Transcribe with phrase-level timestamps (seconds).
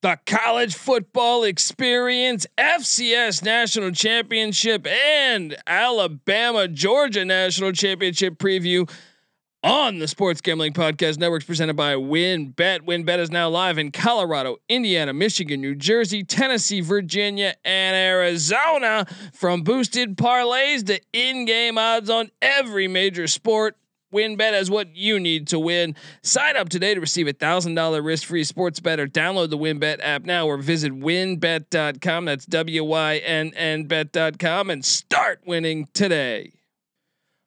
[0.00, 8.88] the college football experience, FCS national championship, and Alabama Georgia national championship preview
[9.64, 12.82] on the Sports Gambling Podcast Networks presented by WynnBET.
[12.82, 19.04] WynnBET is now live in Colorado, Indiana, Michigan, New Jersey, Tennessee, Virginia, and Arizona.
[19.32, 23.76] From boosted parlays to in-game odds on every major sport.
[24.12, 25.94] WynnBET is what you need to win.
[26.22, 29.58] Sign up today to receive a thousand dollar risk free sports bet or download the
[29.58, 32.24] WynnBET app now or visit wynnbet.com.
[32.24, 36.52] That's W Y N N bet.com and start winning today.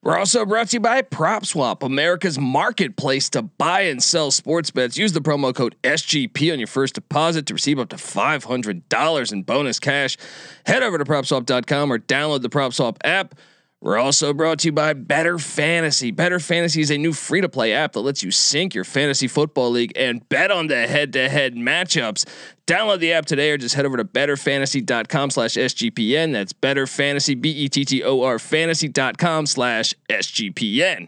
[0.03, 4.97] We're also brought to you by PropSwap, America's marketplace to buy and sell sports bets.
[4.97, 9.43] Use the promo code SGP on your first deposit to receive up to $500 in
[9.43, 10.17] bonus cash.
[10.65, 13.35] Head over to PropSwap.com or download the PropSwap app.
[13.83, 16.11] We're also brought to you by Better Fantasy.
[16.11, 19.27] Better Fantasy is a new free to play app that lets you sync your fantasy
[19.27, 22.29] football league and bet on the head to head matchups.
[22.67, 26.31] Download the app today or just head over to betterfantasy.com slash SGPN.
[26.31, 31.07] That's Better Fantasy, B E T T O R fantasy.com slash SGPN.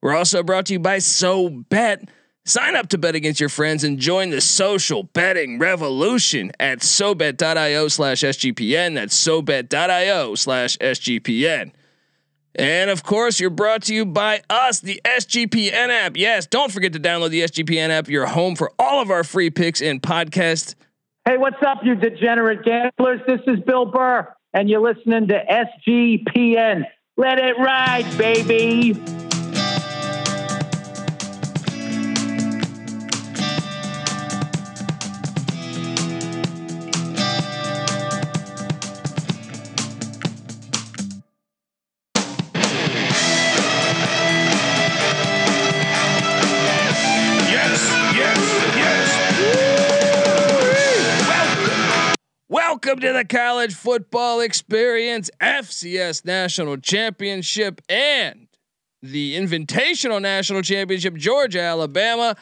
[0.00, 2.08] We're also brought to you by So Bet.
[2.44, 7.88] Sign up to bet against your friends and join the social betting revolution at SoBet.io
[7.88, 8.94] slash SGPN.
[8.94, 11.72] That's SoBet.io slash SGPN.
[12.58, 16.16] And of course, you're brought to you by us, the SGPN app.
[16.16, 18.08] Yes, don't forget to download the SGPN app.
[18.08, 20.74] You're home for all of our free picks and podcasts.
[21.24, 23.20] Hey, what's up, you degenerate gamblers?
[23.28, 25.40] This is Bill Burr, and you're listening to
[25.88, 26.82] SGPN.
[27.16, 29.27] Let it ride, baby.
[52.80, 58.46] Welcome to the college football experience, FCS national championship, and
[59.02, 62.36] the invitational national championship, Georgia, Alabama,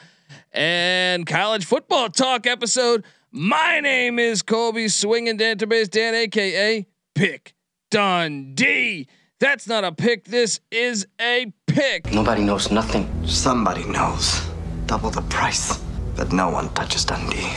[0.51, 3.03] and college football talk episode.
[3.31, 7.55] My name is Colby Swinging Database Dan, aka Pick
[7.89, 9.07] Dundee.
[9.39, 10.25] That's not a pick.
[10.25, 12.13] This is a pick.
[12.13, 13.09] Nobody knows nothing.
[13.25, 14.47] Somebody knows.
[14.85, 15.79] Double the price,
[16.15, 17.53] but no one touches Dundee.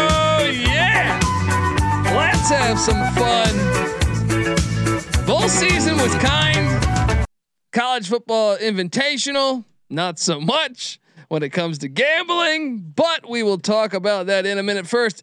[2.46, 3.56] Let's have some fun.
[5.26, 7.26] Bowl season was kind.
[7.72, 13.94] College football invitational, not so much when it comes to gambling, but we will talk
[13.94, 14.86] about that in a minute.
[14.86, 15.22] First,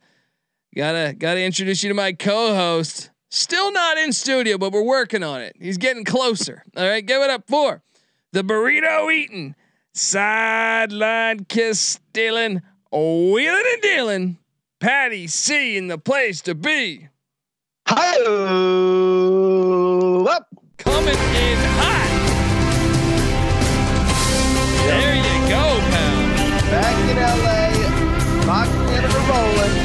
[0.75, 3.11] gotta gotta introduce you to my co-host.
[3.29, 5.55] Still not in studio, but we're working on it.
[5.61, 6.63] He's getting closer.
[6.75, 7.83] All right, give it up for
[8.31, 9.53] the burrito eating,
[9.93, 14.37] sideline kiss stealing, wheeling and dealing.
[14.79, 17.09] Patty C in the place to be.
[17.87, 18.15] Hi,
[20.29, 20.47] up.
[20.77, 22.11] Coming in hot.
[24.87, 26.17] There you go, pal.
[26.71, 27.67] Back in LA,
[28.47, 29.75] rocking and rolling.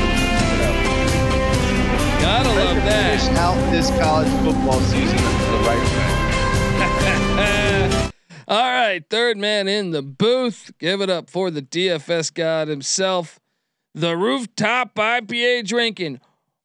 [2.20, 3.20] Gotta love that.
[3.20, 6.12] Finish out this college football season the right way.
[8.48, 10.70] All right, third man in the booth.
[10.78, 13.40] Give it up for the DFS god himself,
[13.94, 16.20] the rooftop IPA drinking,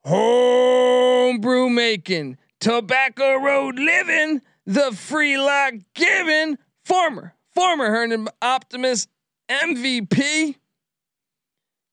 [0.05, 9.07] homebrew making, tobacco road living, the free lock giving, former former Herndon Optimus
[9.49, 10.55] MVP.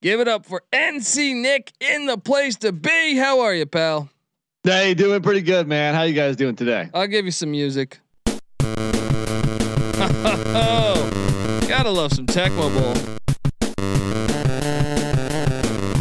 [0.00, 3.16] Give it up for NC Nick in the place to be.
[3.16, 4.08] How are you, pal?
[4.62, 5.94] Hey, doing pretty good, man.
[5.94, 6.88] How you guys doing today?
[6.94, 7.98] I'll give you some music.
[10.50, 13.17] Oh, gotta love some Tecmo Bowl.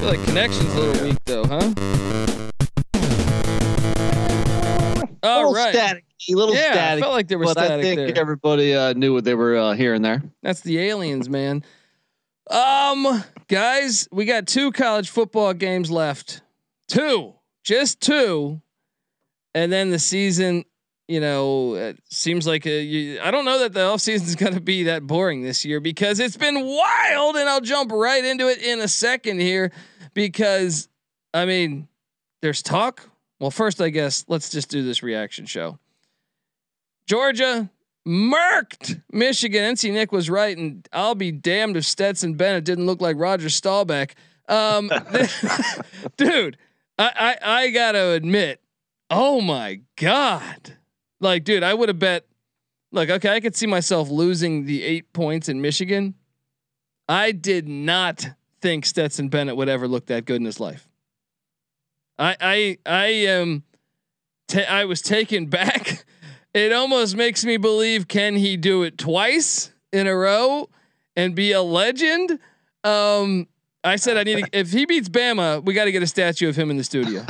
[0.07, 1.73] Feel like connection's a little weak though, huh?
[5.23, 7.97] All little right, static, a little Yeah, I felt like there was but I think
[7.97, 8.17] there.
[8.17, 10.23] everybody uh, knew what they were uh, hearing there.
[10.41, 11.63] that's the aliens, man.
[12.49, 16.41] Um, guys, we got two college football games left.
[16.87, 17.33] Two,
[17.65, 18.61] just two,
[19.53, 20.63] and then the season.
[21.07, 24.53] You know, it seems like a, you, I don't know that the offseason is going
[24.53, 28.49] to be that boring this year because it's been wild, and I'll jump right into
[28.49, 29.71] it in a second here
[30.13, 30.89] because
[31.33, 31.87] I mean,
[32.41, 33.09] there's talk.
[33.39, 35.79] Well, first, I guess let's just do this reaction show.
[37.07, 37.69] Georgia
[38.07, 39.75] murked Michigan.
[39.75, 43.49] NC Nick was right, and I'll be damned if Stetson Bennett didn't look like Roger
[43.49, 44.15] Staubach.
[44.49, 44.89] Um,
[46.17, 46.57] dude,
[46.97, 48.61] I, I I gotta admit,
[49.09, 50.76] oh my god,
[51.19, 52.25] like, dude, I would have bet.
[52.91, 56.15] Look, okay, I could see myself losing the eight points in Michigan.
[57.09, 58.27] I did not
[58.61, 60.87] think Stetson Bennett would ever look that good in his life.
[62.17, 63.63] I I I am.
[64.67, 66.05] I was taken back.
[66.53, 70.69] It almost makes me believe can he do it twice in a row
[71.15, 72.39] and be a legend?
[72.83, 73.47] Um,
[73.83, 76.49] I said I need to, if he beats Bama, we got to get a statue
[76.49, 77.23] of him in the studio.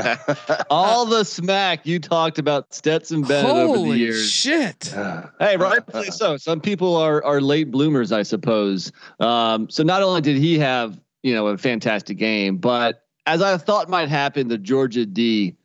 [0.70, 4.30] All the smack you talked about Stetson Bennett over the Holy years.
[4.30, 4.94] shit!
[5.40, 6.36] Hey, rightfully so.
[6.36, 8.92] Some people are are late bloomers, I suppose.
[9.20, 13.56] Um, so not only did he have you know a fantastic game, but as I
[13.58, 15.56] thought might happen, the Georgia D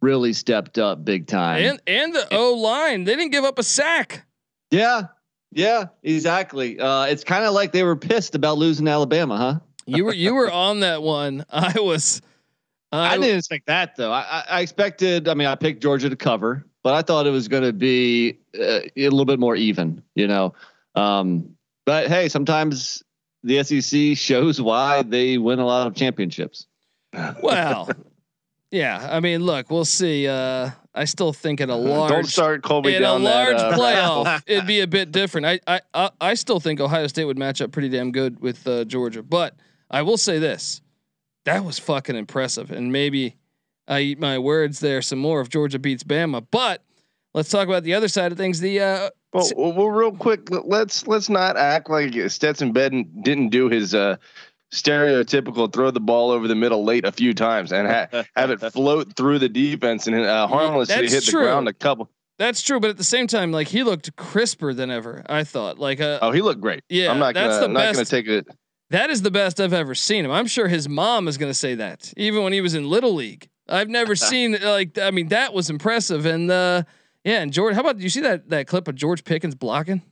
[0.00, 1.62] really stepped up big time.
[1.62, 4.24] And and the O line, they didn't give up a sack.
[4.70, 5.02] yeah,
[5.52, 6.78] yeah, exactly.
[6.80, 9.60] Uh, it's kind of like they were pissed about losing Alabama, huh?
[9.86, 11.44] You were you were on that one.
[11.50, 12.22] I was.
[12.90, 14.12] I I, didn't expect that though.
[14.12, 15.26] I, I- expected.
[15.26, 18.38] I mean, I picked Georgia to cover, but I thought it was going to be
[18.58, 20.02] uh, a little bit more even.
[20.14, 20.54] You know,
[20.94, 21.56] um,
[21.86, 23.02] but hey, sometimes
[23.42, 26.66] the SEC shows why they win a lot of championships.
[27.42, 27.88] well,
[28.70, 29.08] yeah.
[29.10, 30.28] I mean, look, we'll see.
[30.28, 33.76] Uh, I still think at a large Don't start Colby in a large that, uh,
[33.78, 35.46] playoff, it'd be a bit different.
[35.46, 38.66] I, I I I still think Ohio State would match up pretty damn good with
[38.66, 39.56] uh, Georgia, but
[39.92, 40.80] I will say this:
[41.44, 43.36] that was fucking impressive, and maybe
[43.86, 46.44] I eat my words there some more if Georgia beats Bama.
[46.50, 46.82] But
[47.34, 48.60] let's talk about the other side of things.
[48.60, 53.50] The uh, Well, well, well, real quick, let's let's not act like Stetson Bennett didn't
[53.50, 54.16] do his uh,
[54.72, 58.60] stereotypical throw the ball over the middle late a few times and ha- have it
[58.72, 61.40] float through the defense and uh, harmlessly That's hit true.
[61.40, 62.08] the ground a couple.
[62.38, 65.24] that's true, but at the same time, like he looked crisper than ever.
[65.28, 66.82] I thought, like, uh, Oh, he looked great.
[66.88, 68.46] Yeah, I'm not that's gonna the I'm not gonna take it.
[68.92, 70.30] That is the best I've ever seen him.
[70.30, 73.14] I'm sure his mom is going to say that, even when he was in little
[73.14, 73.48] league.
[73.66, 76.26] I've never seen like I mean that was impressive.
[76.26, 76.82] And uh,
[77.24, 80.02] yeah, and George, how about you see that that clip of George Pickens blocking,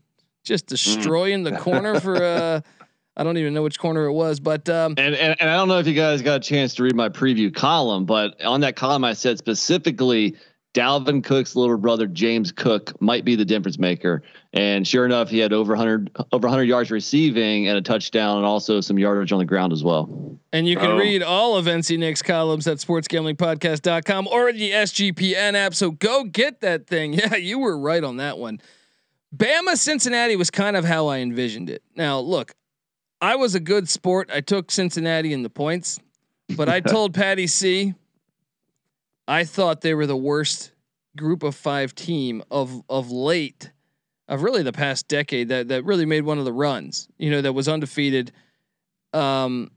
[0.45, 2.61] just destroying the corner for uh,
[3.19, 5.69] I don't even know which corner it was, but um, And, and and I don't
[5.69, 8.77] know if you guys got a chance to read my preview column, but on that
[8.77, 10.37] column I said specifically
[10.73, 14.23] Dalvin Cook's little brother James Cook might be the difference maker.
[14.53, 18.47] And sure enough, he had over 100 over 100 yards receiving and a touchdown, and
[18.47, 20.39] also some yardage on the ground as well.
[20.53, 20.97] and you can Oh.
[20.99, 25.75] read all of NC Nick's columns at sportsgamblingpodcast.com or the SGPN app.
[25.75, 27.13] So go get that thing.
[27.21, 28.61] Yeah, you were right on that one.
[29.37, 31.83] Bama Cincinnati was kind of how I envisioned it.
[31.95, 32.53] Now, look,
[33.21, 34.31] I was a good sport.
[34.33, 36.01] I took Cincinnati in the points,
[36.57, 37.95] but I told Patty C
[39.31, 40.73] I thought they were the worst
[41.17, 43.71] group of 5 team of of late
[44.29, 47.41] of really the past decade that that really made one of the runs, you know,
[47.41, 48.33] that was undefeated.
[49.13, 49.71] Um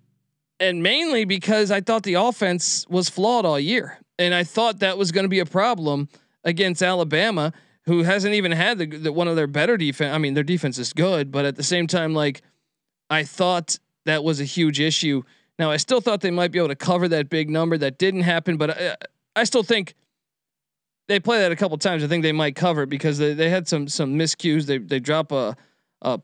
[0.59, 3.99] and mainly because I thought the offense was flawed all year.
[4.17, 6.07] And I thought that was going to be a problem
[6.43, 7.51] against Alabama,
[7.85, 10.13] who hasn't even had the, the one of their better defense.
[10.13, 12.41] I mean, their defense is good, but at the same time, like
[13.09, 15.23] I thought that was a huge issue.
[15.59, 17.77] Now, I still thought they might be able to cover that big number.
[17.77, 18.95] That didn't happen, but I,
[19.35, 19.95] I still think
[21.07, 22.03] they play that a couple times.
[22.03, 24.65] I think they might cover it because they, they had some some miscues.
[24.65, 25.55] They they drop a
[26.01, 26.19] a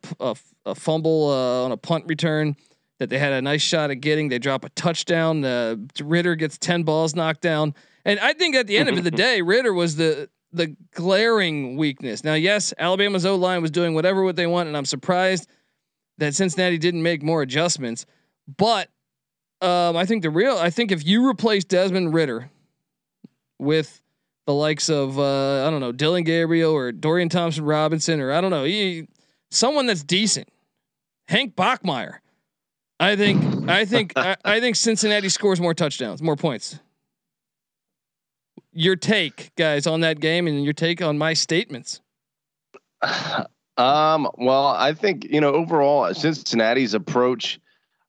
[0.66, 2.56] a fumble uh, on a punt return
[3.00, 4.30] that they had a nice shot at getting.
[4.30, 5.44] They drop a touchdown.
[5.44, 7.74] Uh, Ridder gets ten balls knocked down,
[8.06, 12.24] and I think at the end of the day, Ridder was the the glaring weakness.
[12.24, 15.48] Now, yes, Alabama's O line was doing whatever what they want, and I'm surprised
[16.18, 18.06] that Cincinnati didn't make more adjustments.
[18.58, 18.90] But
[19.62, 22.50] um, I think the real, I think if you replace Desmond Ridder
[23.60, 24.02] with
[24.46, 28.42] the likes of uh, I don't know Dillon Gabriel or Dorian Thompson Robinson or I
[28.42, 29.08] don't know he,
[29.52, 30.48] someone that's decent,
[31.28, 32.20] Hank Bachmeier.
[33.00, 36.80] I think I think I, I think Cincinnati scores more touchdowns, more points.
[38.72, 42.02] Your take, guys, on that game and your take on my statements.
[43.80, 47.62] Um, well, I think you know overall Cincinnati's approach.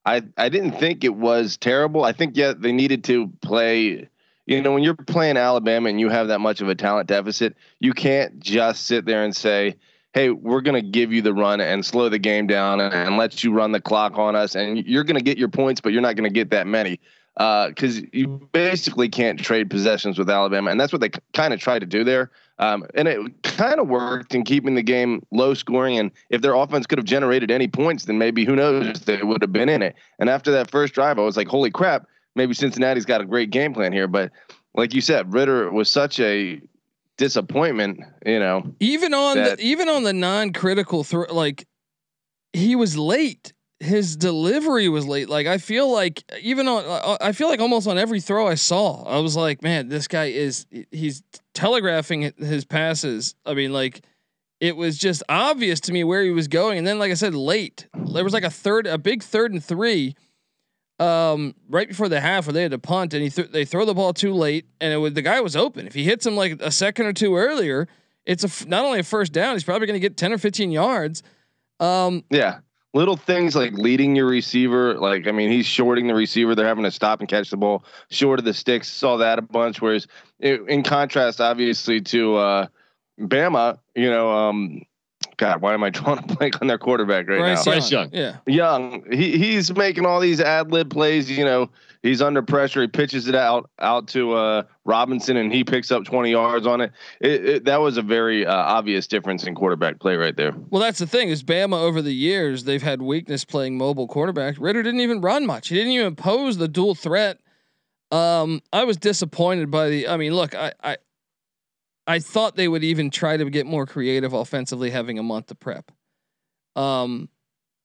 [0.04, 2.02] I I didn't think it was terrible.
[2.02, 4.08] I think yeah they needed to play.
[4.50, 7.56] You know when you're playing Alabama and you have that much of a talent deficit,
[7.78, 9.76] you can't just sit there and say,
[10.12, 13.16] "Hey, we're going to give you the run and slow the game down and, and
[13.16, 15.92] let you run the clock on us, and you're going to get your points, but
[15.92, 16.98] you're not going to get that many."
[17.36, 21.78] Because you basically can't trade possessions with Alabama, and that's what they kind of tried
[21.78, 22.32] to do there.
[22.58, 25.96] Um, and it kind of worked in keeping the game low scoring.
[25.96, 29.42] And if their offense could have generated any points, then maybe who knows they would
[29.42, 29.94] have been in it.
[30.18, 32.08] And after that first drive, I was like, holy crap,
[32.40, 34.08] maybe Cincinnati's got a great game plan here.
[34.08, 34.32] But
[34.74, 36.60] like you said, Ridder was such a
[37.18, 38.74] disappointment, you know.
[38.80, 41.66] Even on That- the even on the non-critical throw, like
[42.54, 43.52] he was late.
[43.78, 45.28] His delivery was late.
[45.28, 48.54] Like I feel like even on, uh, I feel like almost on every throw I
[48.54, 51.22] saw, I was like, man, this guy is he's
[51.54, 53.34] telegraphing his passes.
[53.44, 54.02] I mean, like
[54.60, 56.76] it was just obvious to me where he was going.
[56.78, 57.86] And then, like I said, late.
[58.12, 60.14] There was like a third, a big third and three
[61.00, 63.84] um, right before the half where they had to punt and he th- they throw
[63.84, 65.86] the ball too late and it the guy was open.
[65.86, 67.88] If he hits him like a second or two earlier,
[68.26, 70.38] it's a f- not only a first down, he's probably going to get ten or
[70.38, 71.22] fifteen yards.
[71.80, 72.58] Um, Yeah.
[72.92, 76.56] Little things like leading your receiver, like I mean, he's shorting the receiver.
[76.56, 78.88] They're having to stop and catch the ball short of the sticks.
[78.90, 79.80] Saw that a bunch.
[79.80, 80.08] Whereas,
[80.42, 82.66] i- in contrast, obviously to uh,
[83.20, 84.82] Bama, you know, um,
[85.40, 87.72] God, why am I drawing a blank on their quarterback right Bryce, now?
[87.72, 88.12] Bryce Young.
[88.12, 88.22] Young.
[88.22, 88.36] Yeah.
[88.46, 91.30] Young, he he's making all these ad lib plays.
[91.30, 91.70] You know,
[92.02, 92.82] he's under pressure.
[92.82, 96.82] He pitches it out out to uh, Robinson, and he picks up 20 yards on
[96.82, 96.92] it.
[97.20, 100.54] it, it that was a very uh, obvious difference in quarterback play right there.
[100.68, 104.56] Well, that's the thing is Bama over the years they've had weakness playing mobile quarterback.
[104.58, 105.68] Ridder didn't even run much.
[105.68, 107.38] He didn't even pose the dual threat.
[108.12, 110.08] Um, I was disappointed by the.
[110.08, 110.96] I mean, look, I, I,
[112.10, 115.54] I thought they would even try to get more creative offensively, having a month to
[115.54, 115.92] prep.
[116.74, 117.28] Um,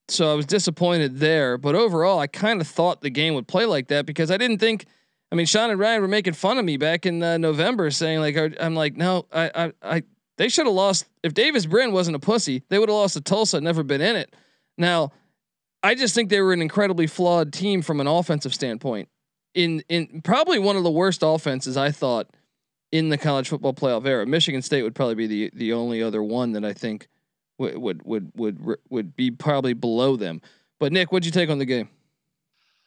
[0.08, 1.60] so I was disappointed there.
[1.60, 4.58] But overall, I kind of thought the game would play like that because I didn't
[4.58, 4.88] think.
[5.32, 8.20] I mean, Sean and Ryan were making fun of me back in uh, November, saying
[8.20, 10.03] like, "I'm like, no, I, I, I
[10.38, 12.63] they should have lost if Davis Brin wasn't a pussy.
[12.70, 14.36] They would have lost to Tulsa, never been in it.
[14.75, 15.12] Now,
[15.84, 19.08] I just think they were an incredibly flawed team from an offensive standpoint.
[19.53, 22.27] In in probably one of the worst offenses I thought
[22.97, 24.25] in the college football playoff era.
[24.25, 27.09] Michigan State would probably be the the only other one that I think
[27.57, 30.41] would would would would would be probably below them.
[30.79, 31.89] But Nick, what'd you take on the game?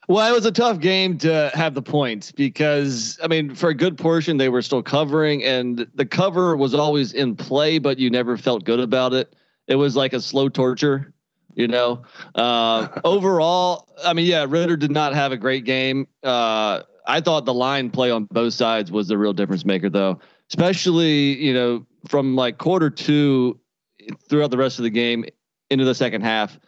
[0.09, 3.75] Well, it was a tough game to have the points because I mean, for a
[3.75, 8.09] good portion they were still covering, and the cover was always in play, but you
[8.09, 9.35] never felt good about it.
[9.67, 11.13] It was like a slow torture,
[11.55, 12.03] you know.
[12.35, 16.09] Uh, overall, I mean, yeah, Ridder did not have a great game.
[16.23, 20.21] Uh, I thought the line play on both sides was the real difference maker, though,
[20.51, 23.59] especially you know from like quarter two
[24.29, 25.25] throughout the rest of the game
[25.71, 26.59] into the second half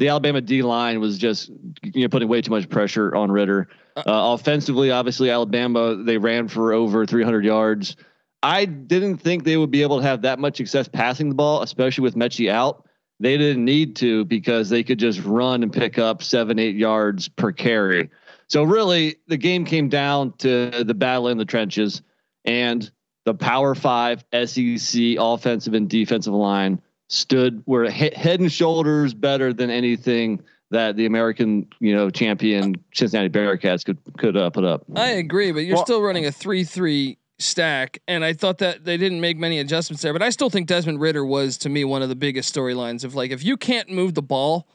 [0.00, 1.50] the Alabama D line was just
[1.82, 3.68] you know putting way too much pressure on Ridder.
[3.98, 7.96] Uh, offensively, obviously Alabama they ran for over 300 yards.
[8.42, 11.60] I didn't think they would be able to have that much success passing the ball,
[11.60, 12.88] especially with Metchie out.
[13.20, 17.28] They didn't need to because they could just run and pick up seven, eight yards
[17.28, 18.08] per carry.
[18.50, 22.02] So really, the game came down to the battle in the trenches
[22.44, 22.90] and
[23.24, 29.70] the Power Five SEC offensive and defensive line stood were head and shoulders better than
[29.70, 30.42] anything
[30.72, 34.84] that the American, you know, champion Cincinnati Bearcats could could uh, put up.
[34.96, 38.96] I agree, but you're Well- still running a three-three stack, and I thought that they
[38.96, 40.12] didn't make many adjustments there.
[40.12, 43.14] But I still think Desmond Ridder was to me one of the biggest storylines of
[43.14, 44.66] like if you can't move the ball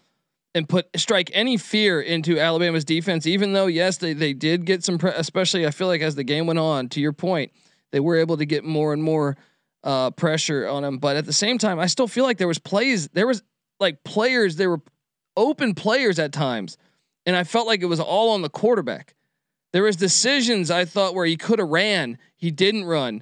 [0.56, 4.84] and put strike any fear into Alabama's defense, even though yes they they did get
[4.84, 6.90] some, pre- especially I feel like as the game went on.
[6.90, 7.52] To your point,
[7.92, 9.38] they were able to get more and more
[9.84, 12.58] uh, pressure on him, but at the same time, I still feel like there was
[12.58, 13.44] plays, there was
[13.80, 14.82] like players, there were
[15.38, 16.78] open players at times,
[17.26, 19.14] and I felt like it was all on the quarterback.
[19.74, 23.22] There was decisions I thought where he could have ran, he didn't run.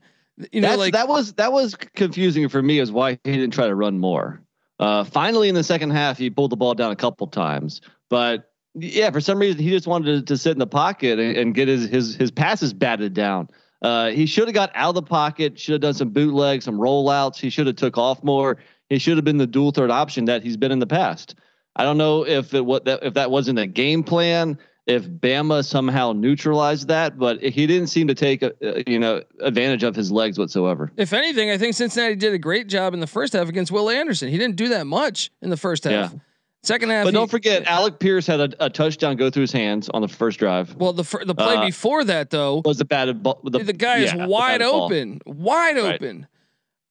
[0.52, 3.52] You know, That's, like that was that was confusing for me as why he didn't
[3.52, 4.43] try to run more.
[4.84, 8.52] Uh, finally, in the second half, he pulled the ball down a couple times, but
[8.76, 11.56] yeah, for some reason he just wanted to, to sit in the pocket and, and
[11.56, 13.48] get his his his passes batted down.
[13.82, 15.58] Uh, he should have got out of the pocket.
[15.58, 17.38] Should have done some bootlegs, some rollouts.
[17.38, 18.58] He should have took off more.
[18.90, 21.36] He should have been the dual third option that he's been in the past.
[21.78, 24.58] I don't know if it what that if that wasn't a game plan.
[24.86, 29.22] If Bama somehow neutralized that, but he didn't seem to take a, a, you know
[29.40, 30.92] advantage of his legs whatsoever.
[30.98, 33.90] if anything, I think Cincinnati did a great job in the first half against Will
[33.90, 34.28] Anderson.
[34.30, 36.12] He didn't do that much in the first half.
[36.12, 36.20] Yeah.
[36.64, 39.52] Second half, But he- don't forget, Alec Pierce had a, a touchdown go through his
[39.52, 40.76] hands on the first drive.
[40.76, 43.40] Well, the fir- the play Uh, before that though, Was the batted ball?
[43.44, 44.84] The, the, guy yeah, is wide batted ball.
[44.86, 45.96] open, wide Right.
[45.96, 46.28] open.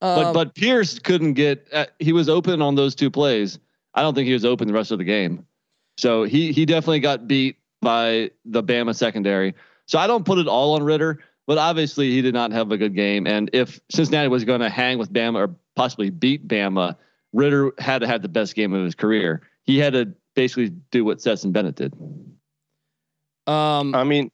[0.01, 1.69] But Um, but Pierce couldn't get.
[1.73, 3.59] Uh, he was open on those two plays.
[3.95, 5.47] I don't think he was open the rest of the game.
[5.99, 9.55] So he he definitely got beat by the Bama secondary.
[9.87, 12.79] So I don't put it all on Ridder, but obviously he did not have a
[12.79, 13.27] good game.
[13.27, 16.97] And if Cincinnati was going to hang with Bama or possibly beat Bama,
[17.33, 19.43] Ridder had to have the best game of his career.
[19.65, 21.93] He had to basically do what Stetson Bennett did.
[23.47, 24.31] um, I mean,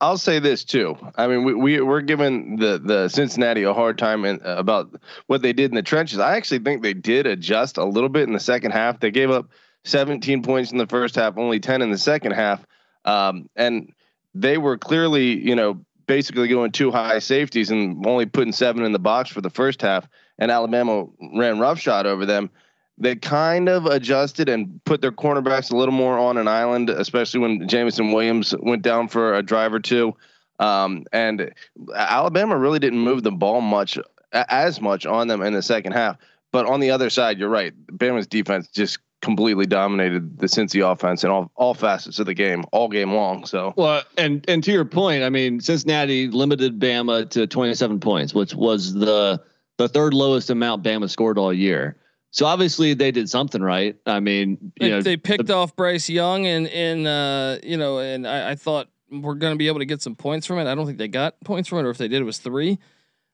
[0.00, 0.96] I'll say this too.
[1.16, 4.94] I mean, we, we we're giving the the Cincinnati a hard time in, about
[5.26, 6.20] what they did in the trenches.
[6.20, 9.00] I actually think they did adjust a little bit in the second half.
[9.00, 9.48] They gave up
[9.88, 12.64] 17 points in the first half, only 10 in the second half,
[13.04, 13.92] um, and
[14.34, 18.92] they were clearly, you know, basically going two high safeties and only putting seven in
[18.92, 20.08] the box for the first half.
[20.38, 22.50] And Alabama ran roughshod over them
[22.98, 27.40] they kind of adjusted and put their cornerbacks a little more on an island, especially
[27.40, 30.16] when Jameson Williams went down for a drive or two.
[30.58, 31.52] Um, and
[31.94, 33.98] Alabama really didn't move the ball much,
[34.32, 36.16] as much on them in the second half.
[36.50, 37.72] But on the other side, you're right.
[37.86, 42.64] Bama's defense just completely dominated the Cincy offense in all all facets of the game
[42.72, 43.44] all game long.
[43.44, 48.34] So well, and and to your point, I mean, Cincinnati limited Bama to 27 points,
[48.34, 49.42] which was the
[49.76, 51.96] the third lowest amount Bama scored all year.
[52.30, 53.96] So obviously they did something right.
[54.04, 57.76] I mean, you they, know, they picked the, off Bryce Young and and uh, you
[57.76, 60.58] know, and I, I thought we're going to be able to get some points from
[60.58, 60.70] it.
[60.70, 62.78] I don't think they got points from it, or if they did, it was three.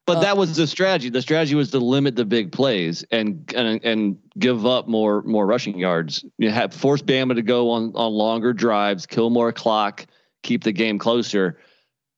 [0.07, 1.09] But uh, that was the strategy.
[1.09, 5.47] The strategy was to limit the big plays and and and give up more more
[5.47, 6.25] rushing yards.
[6.39, 10.07] You have force Bama to go on on longer drives, kill more clock,
[10.43, 11.59] keep the game closer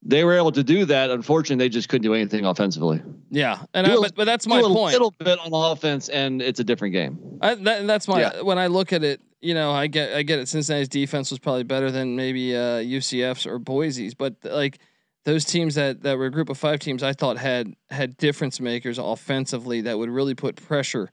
[0.06, 1.10] they were able to do that.
[1.10, 3.02] Unfortunately, they just couldn't do anything offensively.
[3.30, 4.94] Yeah, and I, but, but that's my a point.
[4.94, 7.38] A little bit on offense, and it's a different game.
[7.42, 8.40] I, that, that's my yeah.
[8.42, 9.20] when I look at it.
[9.40, 10.48] You know, I get I get it.
[10.48, 14.78] Cincinnati's defense was probably better than maybe uh, UCF's or Boise's, but like
[15.26, 18.60] those teams that that were a group of five teams, I thought had had difference
[18.60, 21.10] makers offensively that would really put pressure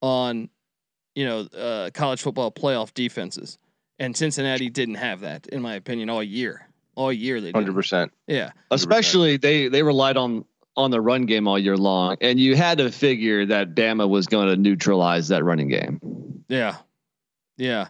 [0.00, 0.50] on,
[1.16, 3.58] you know, uh, college football playoff defenses.
[3.98, 7.40] And Cincinnati didn't have that, in my opinion, all year all year.
[7.40, 8.12] They hundred percent.
[8.26, 8.52] Yeah, 100%.
[8.72, 10.44] especially they they relied on
[10.76, 14.26] on the run game all year long, and you had to figure that Bama was
[14.26, 16.44] going to neutralize that running game.
[16.48, 16.76] Yeah,
[17.56, 17.88] yeah.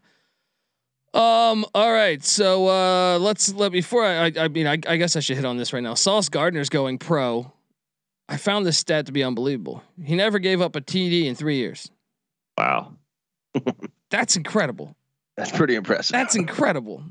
[1.16, 1.64] Um.
[1.74, 2.22] All right.
[2.22, 4.26] So uh, let's let before I.
[4.26, 5.94] I, I mean, I, I guess I should hit on this right now.
[5.94, 7.52] Sauce Gardner's going pro.
[8.28, 9.82] I found this stat to be unbelievable.
[10.02, 11.90] He never gave up a TD in three years.
[12.58, 12.94] Wow.
[14.10, 14.96] That's incredible.
[15.36, 16.12] That's pretty impressive.
[16.12, 17.04] That's incredible.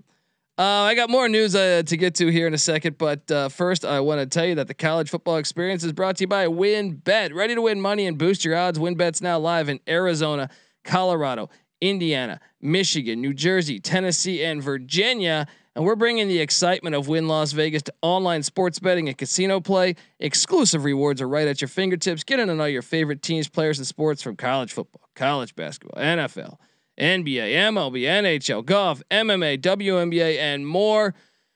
[0.57, 3.49] Uh, I got more news uh, to get to here in a second, but uh,
[3.49, 6.27] first I want to tell you that the college football experience is brought to you
[6.27, 7.33] by WynnBET.
[7.33, 8.79] Ready to win money and boost your odds?
[8.79, 10.49] WynnBET's now live in Arizona,
[10.85, 11.49] Colorado,
[11.89, 15.47] Indiana, Michigan, New Jersey, Tennessee, and Virginia.
[15.75, 19.59] And we're bringing the excitement of Wynn Las Vegas to online sports betting and casino
[19.59, 19.95] play.
[20.19, 22.23] Exclusive rewards are right at your fingertips.
[22.23, 26.01] Get in on all your favorite teams, players, and sports from college football, college basketball,
[26.01, 26.57] NFL
[26.97, 31.13] NBA, MLB, NHL, golf, MMA, WNBA, and more.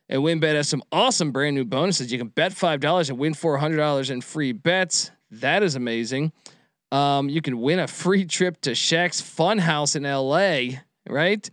[0.10, 2.12] And WynnBET has some awesome brand new bonuses.
[2.12, 5.12] You can bet five dollars and win four hundred dollars in free bets.
[5.32, 6.32] That is amazing.
[6.92, 10.80] Um, you can win a free trip to Shaq's Funhouse in LA.
[11.08, 11.50] Right?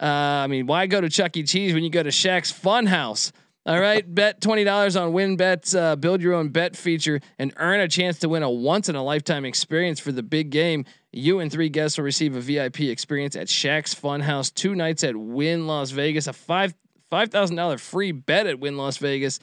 [0.00, 1.44] Uh, I mean, why go to Chuck E.
[1.44, 3.32] Cheese when you go to Shaq's Funhouse?
[3.64, 7.80] All right, bet twenty dollars on WynnBET's uh, build your own bet feature and earn
[7.80, 10.84] a chance to win a once in a lifetime experience for the big game.
[11.12, 15.16] You and three guests will receive a VIP experience at Shaq's Funhouse, two nights at
[15.16, 16.74] Wynn Las Vegas, a five
[17.08, 19.38] five thousand dollar free bet at Wynn Las Vegas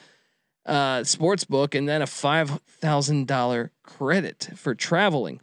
[0.69, 5.41] uh, sports book, and then a five thousand dollar credit for traveling.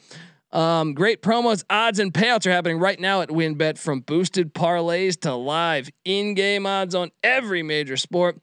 [0.52, 5.20] Um, great promos, odds, and payouts are happening right now at WynnBET from boosted parlays
[5.20, 8.38] to live in-game odds on every major sport.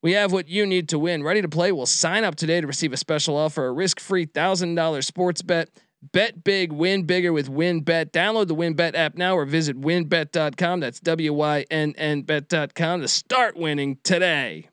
[0.00, 1.24] We have what you need to win.
[1.24, 1.72] Ready to play?
[1.72, 5.68] We'll sign up today to receive a special offer, a risk-free thousand dollar sports bet.
[6.12, 8.12] Bet big, win bigger with WynnBET.
[8.12, 10.78] Download the WynnBET app now or visit wynnbet.com.
[10.78, 14.68] That's W Y N N bet.com to start winning today.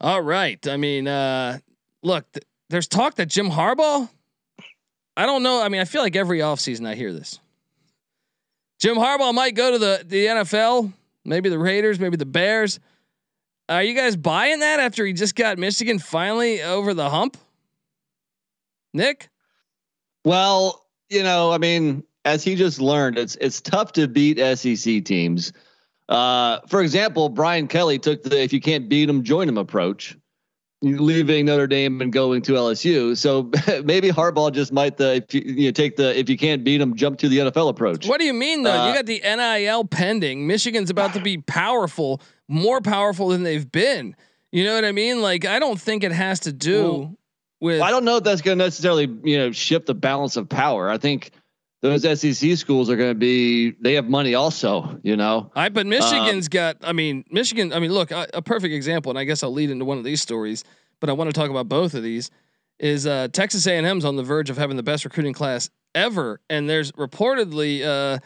[0.00, 0.64] All right.
[0.66, 1.58] I mean, uh,
[2.02, 4.08] look, th- there's talk that Jim Harbaugh,
[5.16, 5.62] I don't know.
[5.62, 7.38] I mean, I feel like every offseason I hear this.
[8.78, 10.92] Jim Harbaugh might go to the, the NFL,
[11.24, 12.80] maybe the Raiders, maybe the Bears.
[13.68, 17.36] Are you guys buying that after he just got Michigan finally over the hump?
[18.94, 19.28] Nick?
[20.24, 25.04] Well, you know, I mean, as he just learned, it's it's tough to beat SEC
[25.04, 25.52] teams.
[26.10, 30.18] Uh, for example, Brian Kelly took the if you can't beat them, join them approach,
[30.82, 33.16] leaving Notre Dame and going to LSU.
[33.16, 33.50] So
[33.84, 36.78] maybe Harbaugh just might the if you, you know, take the if you can't beat
[36.78, 38.08] them, jump to the NFL approach.
[38.08, 38.72] What do you mean though?
[38.72, 40.46] Uh, you got the NIL pending.
[40.46, 42.20] Michigan's about to be powerful
[42.50, 44.16] more powerful than they've been.
[44.52, 45.22] You know what I mean?
[45.22, 47.16] Like I don't think it has to do well,
[47.60, 47.80] with.
[47.80, 50.90] I don't know if that's going to necessarily you know shift the balance of power.
[50.90, 51.30] I think
[51.82, 55.00] those SEC schools are going to be they have money also.
[55.02, 55.50] You know.
[55.54, 56.76] I but Michigan's um, got.
[56.82, 57.72] I mean, Michigan.
[57.72, 60.04] I mean, look, a, a perfect example, and I guess I'll lead into one of
[60.04, 60.64] these stories.
[61.00, 62.30] But I want to talk about both of these.
[62.78, 66.68] Is uh, Texas A&M's on the verge of having the best recruiting class ever, and
[66.68, 67.84] there's reportedly.
[67.84, 68.18] Uh,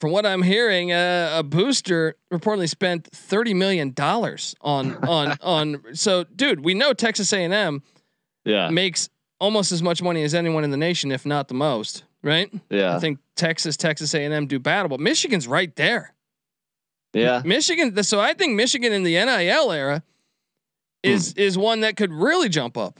[0.00, 5.82] from what I'm hearing, uh, a booster reportedly spent thirty million dollars on on on.
[5.94, 7.82] So, dude, we know Texas A&M,
[8.44, 9.08] yeah, makes
[9.40, 12.04] almost as much money as anyone in the nation, if not the most.
[12.24, 12.52] Right?
[12.70, 12.96] Yeah.
[12.96, 16.14] I think Texas, Texas A&M do battle, but Michigan's right there.
[17.12, 17.42] Yeah.
[17.44, 18.02] Michigan.
[18.02, 20.02] So I think Michigan in the NIL era
[21.02, 21.40] is hmm.
[21.40, 22.98] is one that could really jump up.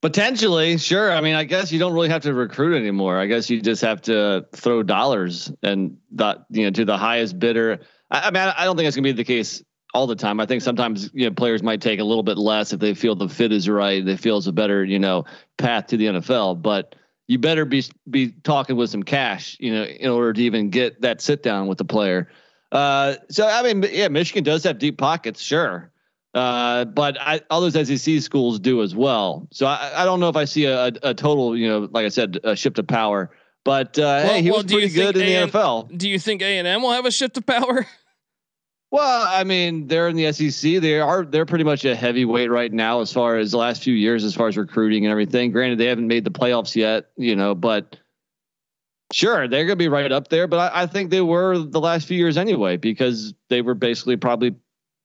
[0.00, 1.10] Potentially, sure.
[1.10, 3.18] I mean, I guess you don't really have to recruit anymore.
[3.18, 7.38] I guess you just have to throw dollars and that you know to the highest
[7.38, 7.80] bidder.
[8.10, 9.60] I, I mean, I don't think that's gonna be the case
[9.94, 10.38] all the time.
[10.38, 13.16] I think sometimes you know players might take a little bit less if they feel
[13.16, 14.04] the fit is right.
[14.04, 15.24] They feel it's a better you know
[15.56, 16.62] path to the NFL.
[16.62, 16.94] But
[17.28, 21.00] you better be be talking with some cash, you know, in order to even get
[21.02, 22.28] that sit down with the player.
[22.72, 25.92] Uh, so I mean, yeah, Michigan does have deep pockets, sure,
[26.34, 29.46] uh, but I, all those SEC schools do as well.
[29.52, 32.08] So I, I don't know if I see a, a, total, you know, like I
[32.08, 33.30] said, a shift of power.
[33.64, 35.96] But uh, well, hey, he well, was pretty good in the NFL.
[35.96, 37.86] Do you think A and M will have a shift of power?
[38.90, 40.80] Well, I mean, they're in the SEC.
[40.80, 43.92] They are they're pretty much a heavyweight right now as far as the last few
[43.94, 45.52] years, as far as recruiting and everything.
[45.52, 47.98] Granted, they haven't made the playoffs yet, you know, but
[49.12, 50.46] sure, they're gonna be right up there.
[50.46, 54.16] But I, I think they were the last few years anyway, because they were basically
[54.16, 54.54] probably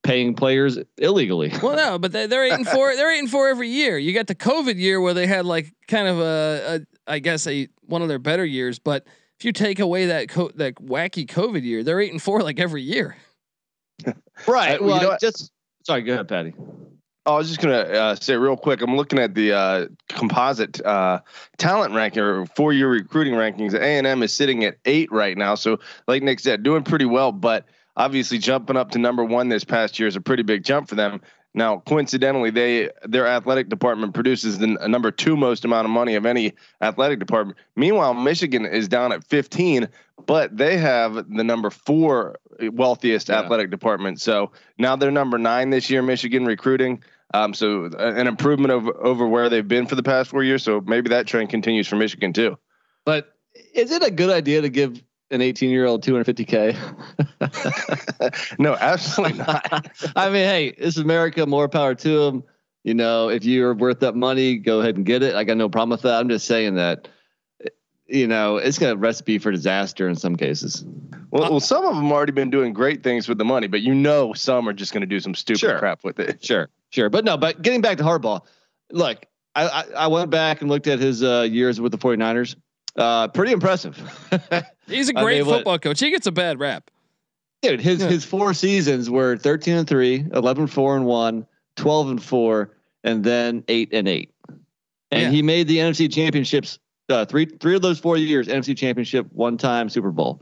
[0.03, 1.51] paying players illegally.
[1.61, 2.95] Well, no, but they, they're eight and four.
[2.95, 3.97] They're eight and four every year.
[3.97, 7.47] You got the COVID year where they had like kind of a, a I guess
[7.47, 8.79] a one of their better years.
[8.79, 9.05] But
[9.39, 12.61] if you take away that co- that wacky COVID year, they're eight and four like
[12.61, 13.17] every year.
[14.47, 14.79] Right.
[14.79, 15.51] Uh, well, you know just
[15.84, 16.01] sorry.
[16.01, 16.53] Go ahead, Patty.
[17.25, 18.82] Oh, I was just gonna uh, say real quick.
[18.82, 21.21] I'm looking at the uh, composite uh,
[21.58, 23.73] talent ranking or four-year recruiting rankings.
[23.73, 25.56] A and M is sitting at eight right now.
[25.56, 27.32] So, like Nick said, doing pretty well.
[27.32, 30.89] But obviously, jumping up to number one this past year is a pretty big jump
[30.89, 31.21] for them.
[31.53, 36.25] Now, coincidentally, they their athletic department produces the number two most amount of money of
[36.25, 37.57] any athletic department.
[37.75, 39.87] Meanwhile, Michigan is down at 15,
[40.25, 43.39] but they have the number four wealthiest yeah.
[43.39, 44.19] athletic department.
[44.19, 47.03] So now they're number nine this year, Michigan recruiting.
[47.35, 50.63] Um, so uh, an improvement over over where they've been for the past four years.
[50.63, 52.57] So maybe that trend continues for Michigan too.
[53.05, 53.33] But
[53.73, 56.77] is it a good idea to give an 18 year old 250k?
[58.59, 59.91] no, absolutely not.
[60.15, 61.45] I mean, hey, this is America.
[61.45, 62.43] More power to them.
[62.83, 65.35] You know, if you're worth that money, go ahead and get it.
[65.35, 66.19] I got no problem with that.
[66.19, 67.07] I'm just saying that,
[68.07, 70.85] you know, it's got a recipe for disaster in some cases.
[71.31, 73.95] Well, well, some of them already been doing great things with the money, but you
[73.95, 75.79] know, some are just going to do some stupid sure.
[75.79, 76.43] crap with it.
[76.43, 77.37] Sure, sure, but no.
[77.37, 78.41] But getting back to Harbaugh,
[78.91, 82.55] look, I, I, I went back and looked at his uh, years with the 49ers.
[82.95, 83.97] Uh, pretty impressive.
[84.88, 85.99] He's a great I mean, football what, coach.
[85.99, 86.91] He gets a bad rap.
[87.62, 88.10] Dude, his yeah.
[88.10, 93.23] his four seasons were 13 and 3, 11 4 and 1, 12 and 4, and
[93.23, 94.34] then 8 and 8.
[95.12, 95.29] And yeah.
[95.29, 96.79] he made the NFC championships
[97.10, 100.41] uh, three three of those four years, NFC championship, one time Super Bowl.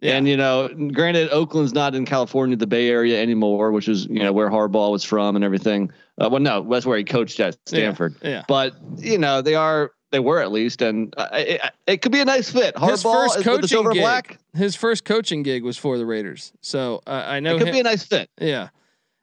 [0.00, 0.16] Yeah.
[0.16, 4.20] And you know, granted, Oakland's not in California, the Bay Area anymore, which is you
[4.20, 5.92] know where Harbaugh was from and everything.
[6.20, 8.16] Uh, well, no, that's where he coached at Stanford.
[8.22, 8.28] Yeah.
[8.28, 8.42] yeah.
[8.48, 12.20] But you know, they are they were at least, and uh, it, it, could be
[12.20, 12.76] a nice fit.
[12.76, 14.38] Harbaugh his first coaching gig, black.
[14.54, 17.74] His first coaching gig was for the Raiders, so uh, I know it could him,
[17.74, 18.30] be a nice fit.
[18.38, 18.68] Yeah,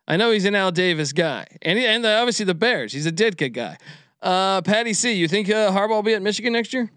[0.07, 2.91] I know he's an Al Davis guy, and he, and the, obviously the Bears.
[2.91, 3.77] He's a Ditka guy.
[4.21, 6.91] Uh, Patty C, you think uh, Harbaugh will be at Michigan next year?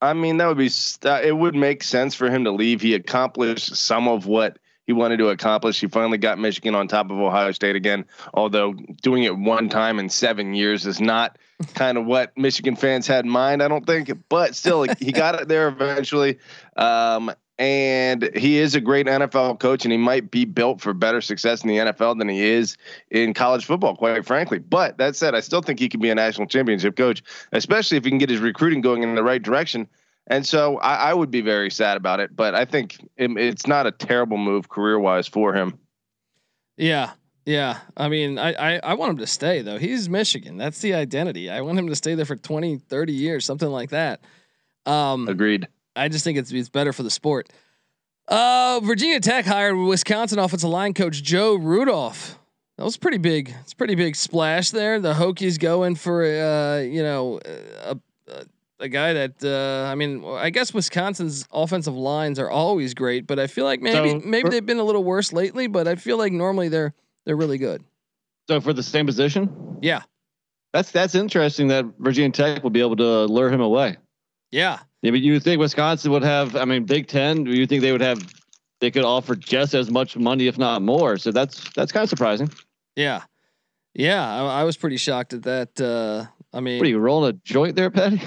[0.00, 0.70] I mean, that would be
[1.04, 1.36] uh, it.
[1.36, 2.80] Would make sense for him to leave.
[2.80, 5.80] He accomplished some of what he wanted to accomplish.
[5.80, 8.04] He finally got Michigan on top of Ohio State again.
[8.34, 11.38] Although doing it one time in seven years is not
[11.74, 14.10] kind of what Michigan fans had in mind, I don't think.
[14.28, 16.38] But still, he got it there eventually.
[16.76, 21.20] Um, and he is a great NFL coach, and he might be built for better
[21.20, 22.76] success in the NFL than he is
[23.10, 24.58] in college football, quite frankly.
[24.58, 28.04] But that said, I still think he could be a national championship coach, especially if
[28.04, 29.88] he can get his recruiting going in the right direction.
[30.26, 33.66] And so I, I would be very sad about it, but I think it, it's
[33.66, 35.78] not a terrible move career wise for him.
[36.76, 37.12] Yeah.
[37.44, 37.78] Yeah.
[37.96, 39.78] I mean, I, I, I, want him to stay though.
[39.78, 40.56] He's Michigan.
[40.56, 41.50] That's the identity.
[41.50, 44.20] I want him to stay there for 20, 30 years, something like that.
[44.86, 45.68] Um, Agreed.
[45.94, 47.50] I just think it's, it's better for the sport.
[48.28, 52.38] Uh, Virginia Tech hired Wisconsin offensive line coach Joe Rudolph.
[52.78, 53.54] That was pretty big.
[53.60, 54.98] It's pretty big splash there.
[54.98, 58.44] The Hokies going for uh, you know a, a
[58.80, 63.38] a guy that uh, I mean, I guess Wisconsin's offensive lines are always great, but
[63.38, 65.66] I feel like maybe so, maybe they've been a little worse lately.
[65.66, 67.82] But I feel like normally they're they're really good.
[68.48, 70.02] So for the same position, yeah,
[70.72, 73.96] that's that's interesting that Virginia Tech will be able to lure him away.
[74.50, 76.56] Yeah, yeah, but you think Wisconsin would have?
[76.56, 77.44] I mean, Big Ten.
[77.44, 78.20] Do you think they would have?
[78.80, 81.16] They could offer just as much money, if not more.
[81.16, 82.50] So that's that's kind of surprising.
[82.96, 83.22] Yeah,
[83.94, 85.80] yeah, I, I was pretty shocked at that.
[85.80, 88.20] Uh, I mean, what are you rolling a joint there, Patty?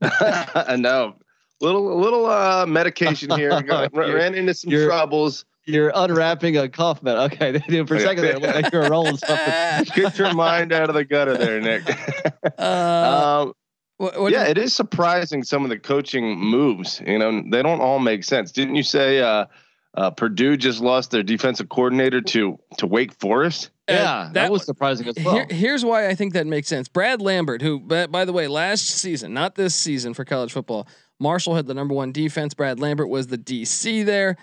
[0.76, 1.14] no,
[1.60, 3.62] little little uh, medication here.
[3.62, 5.44] Got, ran into some you're, troubles.
[5.66, 7.16] You're unwrapping a cough med.
[7.16, 9.94] Okay, for a second there, like you're rolling something.
[9.94, 11.82] Get your mind out of the gutter there, Nick.
[12.58, 13.54] uh, um,
[13.96, 17.00] what, what yeah, it is surprising some of the coaching moves.
[17.06, 18.52] You know, they don't all make sense.
[18.52, 19.46] Didn't you say uh,
[19.94, 23.70] uh, Purdue just lost their defensive coordinator to to Wake Forest?
[23.88, 25.34] Yeah, that, that, was surprising as well.
[25.34, 26.88] Here, here's why I think that makes sense.
[26.88, 30.88] Brad Lambert, who, by the way, last season, not this season for college football,
[31.20, 32.54] Marshall had the number one defense.
[32.54, 34.36] Brad Lambert was the DC there.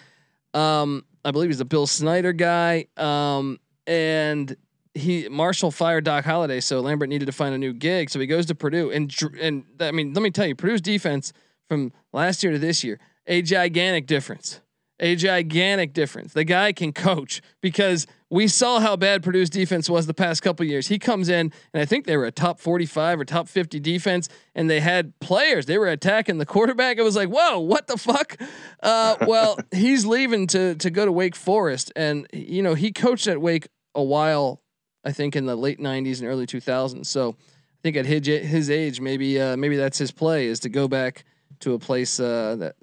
[0.53, 2.87] Um, I believe he's a Bill Snyder guy.
[2.97, 4.55] Um, and
[4.93, 8.09] he Marshall fired Doc Holliday, so Lambert needed to find a new gig.
[8.09, 11.33] So he goes to Purdue, and and I mean, let me tell you, Purdue's defense
[11.67, 14.59] from last year to this year, a gigantic difference,
[14.99, 16.33] a gigantic difference.
[16.33, 20.65] The guy can coach because we saw how bad Purdue's defense was the past couple
[20.65, 20.87] years.
[20.87, 24.29] He comes in, and I think they were a top forty-five or top fifty defense,
[24.55, 25.65] and they had players.
[25.65, 26.97] They were attacking the quarterback.
[26.97, 28.37] It was like, whoa, what the fuck?
[28.81, 33.27] Uh, well, he's leaving to to go to Wake Forest, and you know he coached
[33.27, 34.61] at Wake a while
[35.03, 37.05] I think in the late '90s and early 2000s.
[37.05, 40.69] So I think at his his age, maybe uh, maybe that's his play is to
[40.69, 41.25] go back
[41.59, 42.75] to a place uh, that,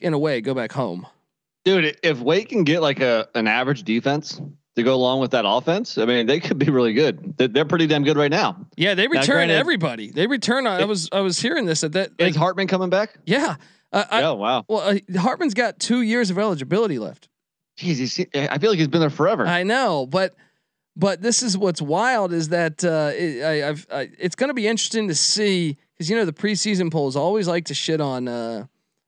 [0.00, 1.06] in a way, go back home.
[1.64, 4.42] Dude, if Wake can get like a an average defense
[4.80, 7.36] to go along with that offense, I mean, they could be really good.
[7.36, 8.66] They're, they're pretty damn good right now.
[8.76, 10.10] Yeah, they return granted, everybody.
[10.10, 10.66] They return.
[10.66, 12.18] I was I was hearing this at that.
[12.18, 13.16] Like, is Hartman coming back?
[13.24, 13.56] Yeah.
[13.92, 14.64] Uh, I, oh wow.
[14.68, 17.28] Well, uh, Hartman's got two years of eligibility left.
[17.78, 19.46] Jeez, I feel like he's been there forever.
[19.46, 20.34] I know, but
[20.96, 24.68] but this is what's wild is that uh, it, I, have it's going to be
[24.68, 28.66] interesting to see because you know the preseason polls always like to shit on uh,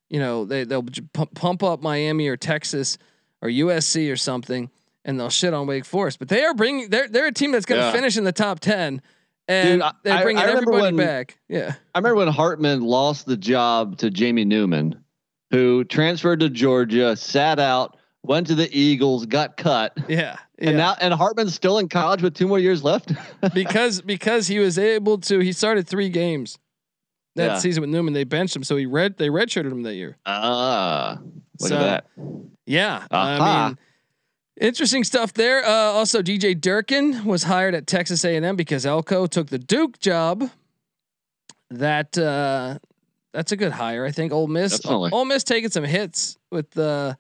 [0.09, 2.99] you know they they'll pump up Miami or Texas
[3.41, 4.71] or USC or something
[5.05, 7.67] and they'll shit on Wake Forest, but they are bringing they're they're a team that's
[7.67, 7.93] going to yeah.
[7.93, 9.03] finish in the top ten.
[9.49, 11.39] And Dude, they're bringing I, I everybody when, back.
[11.49, 15.03] Yeah, I remember when Hartman lost the job to Jamie Newman,
[15.51, 19.97] who transferred to Georgia, sat out, went to the Eagles, got cut.
[20.09, 20.37] Yeah.
[20.59, 23.13] And now and Hartman's still in college with two more years left.
[23.55, 26.59] because because he was able to he started three games
[27.35, 27.59] that yeah.
[27.59, 28.15] season with Newman.
[28.15, 30.19] They benched him, so he read they redshirted him that year.
[30.25, 31.19] Ah,
[31.59, 32.07] look so, at that.
[32.65, 33.07] Yeah.
[33.11, 33.43] Uh-huh.
[33.43, 33.79] I mean
[34.63, 35.65] interesting stuff there.
[35.65, 40.51] Uh, also DJ Durkin was hired at Texas A&M because Elko took the Duke job.
[41.71, 42.79] That uh
[43.33, 44.05] that's a good hire.
[44.05, 45.11] I think Ole Miss Definitely.
[45.13, 47.15] Ole Miss taking some hits with the uh,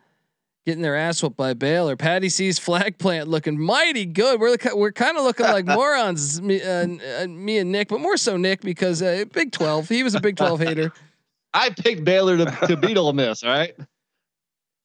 [0.67, 1.97] getting their ass whooped by Baylor.
[1.97, 4.41] Patty C's flag plant looking mighty good.
[4.41, 6.87] We're we're kind of looking like morons, me, uh,
[7.23, 9.89] uh, me, and Nick, but more so Nick because uh, Big Twelve.
[9.89, 10.93] He was a Big Twelve hater.
[11.55, 13.43] I picked Baylor to, to beat Ole Miss.
[13.43, 13.75] All right.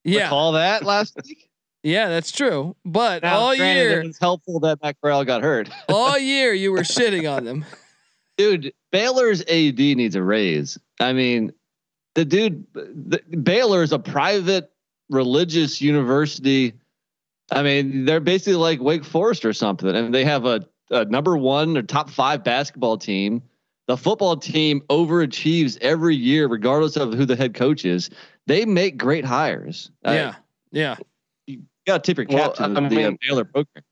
[0.04, 0.30] Yeah.
[0.32, 1.47] All that last week.
[1.84, 2.76] Yeah, that's true.
[2.86, 5.70] But now, all year, it's helpful that Matt Corral got hurt.
[5.90, 7.66] all year, you were shitting on them.
[8.38, 10.78] Dude, Baylor's AD needs a raise.
[11.00, 11.54] I mean,
[12.16, 14.72] the dude, the, Baylor is a private
[15.10, 16.74] religious university.
[17.52, 21.38] I mean, they're basically like Wake Forest or something, and they have a, a number
[21.38, 23.42] one or top five basketball team.
[23.88, 28.10] The football team overachieves every year, regardless of who the head coach is.
[28.46, 29.92] They make great hires.
[30.04, 30.36] Yeah,
[30.72, 30.96] yeah.
[31.88, 33.84] You got to tip your cap well, to the, mean, the Baylor program.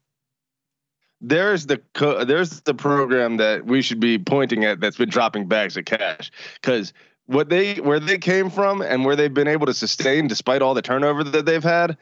[1.22, 5.48] There's the co- there's the program that we should be pointing at that's been dropping
[5.48, 6.30] bags of cash.
[6.56, 6.92] Because
[7.28, 10.74] what they where they came from and where they've been able to sustain despite all
[10.74, 11.98] the turnover that they've had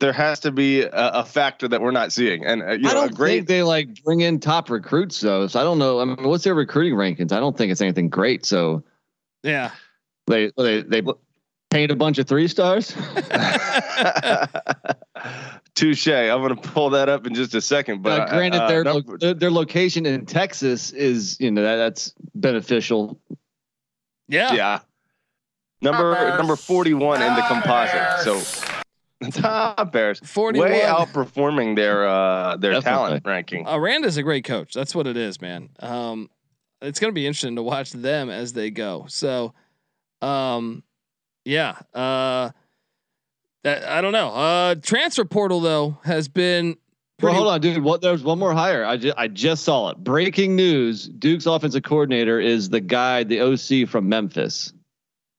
[0.00, 2.44] there has to be a, a factor that we're not seeing.
[2.44, 5.46] And uh, you know, I don't great, think they like bring in top recruits though.
[5.46, 6.00] So I don't know.
[6.00, 7.32] I mean what's their recruiting rankings?
[7.32, 8.84] I don't think it's anything great so
[9.42, 9.70] yeah.
[10.26, 11.02] they they they
[11.76, 12.92] paint a bunch of three stars
[15.74, 16.08] Touche.
[16.08, 18.02] I'm going to pull that up in just a second.
[18.02, 22.14] But uh, granted, uh, their, lo- their location in Texas is you know that, that's
[22.34, 23.20] beneficial
[24.28, 24.52] yeah.
[24.54, 24.78] Yeah.
[25.82, 28.24] Number number 41 in the composite.
[28.24, 28.42] So
[29.30, 30.70] top Bears 41.
[30.70, 33.06] way outperforming their uh their Definitely.
[33.06, 33.66] talent ranking.
[33.66, 34.72] Aranda's a great coach.
[34.72, 35.68] That's what it is, man.
[35.80, 36.30] Um
[36.82, 39.06] it's going to be interesting to watch them as they go.
[39.08, 39.54] So
[40.22, 40.82] um
[41.46, 42.50] yeah, uh
[43.64, 44.28] that I don't know.
[44.28, 46.76] Uh transfer portal though has been
[47.22, 47.82] well, hold on, dude.
[47.82, 48.84] What there's one more hire.
[48.84, 49.96] I just I just saw it.
[49.96, 54.74] Breaking news: Duke's offensive coordinator is the guy, the OC from Memphis.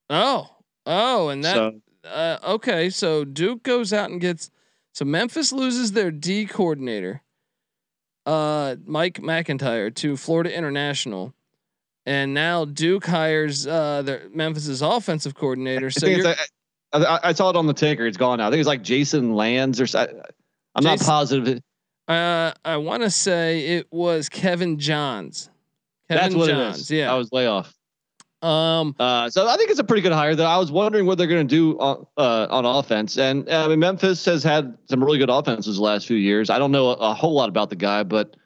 [0.10, 0.50] Oh,
[0.88, 1.54] oh, and that.
[1.54, 4.50] So, uh, okay, so Duke goes out and gets.
[4.94, 7.22] So Memphis loses their D coordinator,
[8.26, 11.36] uh, Mike MacIntyre to Florida International,
[12.08, 15.92] and now Duke hires uh, their Memphis's offensive coordinator.
[15.92, 16.36] So I,
[16.94, 18.08] I, I, saw it on the ticker.
[18.08, 18.48] It's gone now.
[18.48, 19.98] I think it's like Jason Lands or.
[19.98, 21.62] I'm Jason, not positive.
[22.08, 25.50] Uh, I want to say it was Kevin Johns.
[26.10, 26.92] Kevin That's what Johns, it is.
[26.92, 27.74] Yeah, I was way off.
[28.42, 30.34] Um, uh, so I think it's a pretty good hire.
[30.34, 33.68] Though I was wondering what they're going to do on uh, on offense, and I
[33.68, 36.50] mean Memphis has had some really good offenses the last few years.
[36.50, 38.38] I don't know a, a whole lot about the guy, but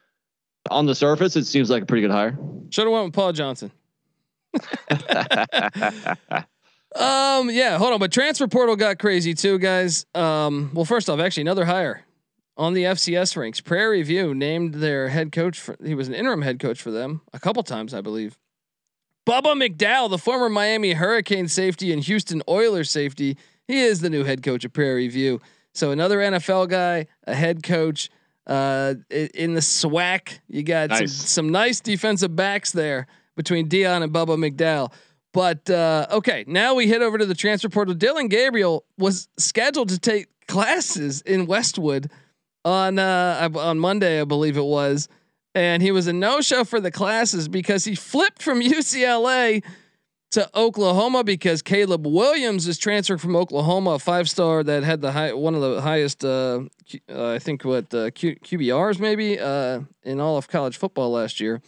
[0.70, 2.38] on the surface, it seems like a pretty good hire.
[2.70, 3.72] Should have went with Paul Johnson.
[6.94, 10.06] um, yeah, hold on, but transfer portal got crazy too, guys.
[10.14, 12.04] Um, well, first off, actually, another hire
[12.56, 13.60] on the FCS ranks.
[13.60, 15.58] Prairie View named their head coach.
[15.58, 18.38] For, he was an interim head coach for them a couple times, I believe.
[19.26, 24.24] Bubba McDowell, the former Miami Hurricane safety and Houston Oilers safety, he is the new
[24.24, 25.40] head coach of Prairie View.
[25.72, 28.10] So another NFL guy, a head coach.
[28.46, 31.12] Uh, in the SWAC, you got nice.
[31.12, 34.92] Some, some nice defensive backs there between Deion and Bubba McDowell.
[35.32, 37.94] But uh, okay, now we head over to the transfer portal.
[37.94, 42.10] Dillon Gabriel was scheduled to take classes in Westwood
[42.64, 45.08] on uh, on Monday, I believe it was,
[45.54, 49.62] and he was a no show for the classes because he flipped from UCLA
[50.32, 55.12] to Oklahoma because Caleb Williams is transferring from Oklahoma, a five star that had the
[55.12, 56.62] high one of the highest, uh,
[57.08, 61.40] uh, I think what uh, Q, QBRs maybe uh, in all of college football last
[61.40, 61.60] year.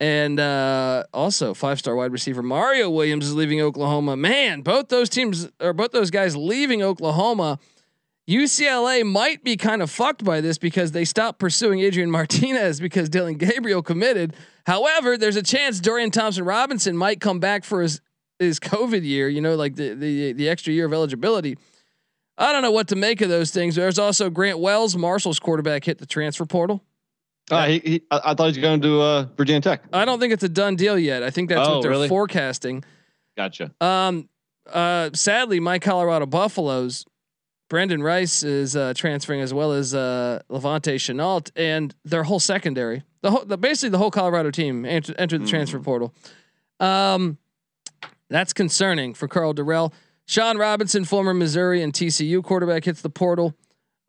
[0.00, 4.16] And uh, also five star wide receiver Mario Williams is leaving Oklahoma.
[4.16, 7.60] Man, both those teams or both those guys leaving Oklahoma
[8.28, 13.08] UCLA might be kind of fucked by this because they stopped pursuing Adrian Martinez because
[13.08, 14.34] Dillon Gabriel committed.
[14.64, 18.00] However, there's a chance Dorian Thompson Robinson might come back for his
[18.38, 19.28] his COVID year.
[19.28, 21.58] You know, like the the the extra year of eligibility.
[22.38, 23.74] I don't know what to make of those things.
[23.74, 26.82] There's also Grant Wells, Marshall's quarterback, hit the transfer portal.
[27.50, 29.82] Uh, he, he, I thought he was going to uh, Virginia Tech.
[29.92, 31.22] I don't think it's a done deal yet.
[31.22, 32.08] I think that's oh, what they're really?
[32.08, 32.84] forecasting.
[33.36, 33.72] Gotcha.
[33.80, 34.28] Um.
[34.66, 35.10] Uh.
[35.12, 37.04] Sadly, my Colorado Buffaloes
[37.72, 43.02] Brenden Rice is uh, transferring as well as uh, Levante Chenault and their whole secondary.
[43.22, 45.50] The whole, the, basically the whole Colorado team entered, entered the mm.
[45.50, 46.12] transfer portal.
[46.80, 47.38] Um,
[48.28, 49.90] that's concerning for Karl Dorrell.
[50.26, 53.54] Shawn Robinson, former Missouri and TCU quarterback, hits the portal.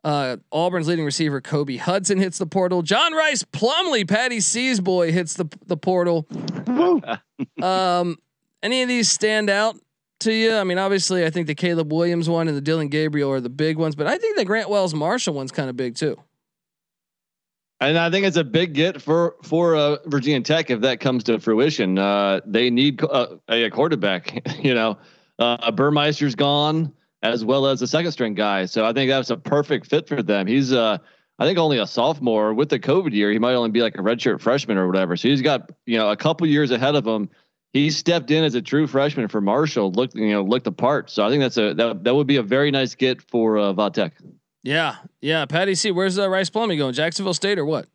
[0.04, 2.82] Uh, Auburn's leading receiver Kobe Hudson hits the portal.
[2.82, 6.26] John Rhys Plumlee, Patty C's boy, hits the the portal.
[7.62, 8.18] um,
[8.62, 9.76] any of these stand out?
[10.24, 10.54] To you?
[10.54, 13.48] I mean, obviously, I think the Caleb Williams one and the Dillon Gabriel are the
[13.48, 16.16] big ones, but I think the Grant Wells Marshall one's kind of big too.
[17.80, 21.24] And I think it's a big get for for uh, Virginia Tech if that comes
[21.24, 21.98] to fruition.
[21.98, 24.46] Uh, they need uh, a quarterback.
[24.64, 24.98] you know,
[25.38, 29.36] uh, Burmeister's gone as well as a second string guy, so I think that's a
[29.36, 30.46] perfect fit for them.
[30.46, 30.98] He's uh,
[31.38, 33.30] I think only a sophomore with the COVID year.
[33.32, 35.16] He might only be like a redshirt freshman or whatever.
[35.16, 37.28] So he's got you know a couple years ahead of him
[37.74, 41.10] he stepped in as a true freshman for Marshall, looked you know looked the part.
[41.10, 43.74] So I think that's a that, that would be a very nice get for uh,
[43.74, 44.12] Vatek.
[44.62, 45.44] Yeah, yeah.
[45.44, 46.94] Patty C, where's uh, Rhys Plumlee going?
[46.94, 47.86] Jacksonville State or what?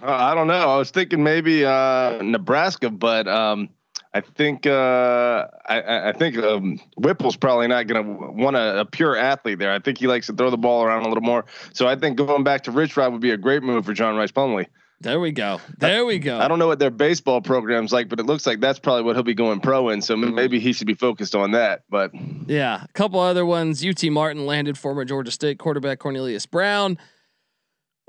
[0.00, 0.54] Uh, I don't know.
[0.54, 3.68] I was thinking maybe uh, Nebraska, but um,
[4.14, 8.84] I think uh, I, I, think um, Whipple's probably not going to want a, a,
[8.86, 9.72] pure athlete there.
[9.72, 11.44] I think he likes to throw the ball around a little more.
[11.74, 14.16] So I think going back to Rich Rod would be a great move for John
[14.16, 14.66] Rhys Plumlee.
[15.02, 15.60] There we go.
[15.78, 16.38] There we go.
[16.38, 19.16] I don't know what their baseball program's like, but it looks like that's probably what
[19.16, 20.00] he'll be going pro in.
[20.00, 20.34] So mm-hmm.
[20.34, 21.82] maybe he should be focused on that.
[21.90, 22.12] But
[22.46, 23.84] yeah, a couple other ones.
[23.84, 26.98] UT Martin landed former Georgia State quarterback Cornelius Brown.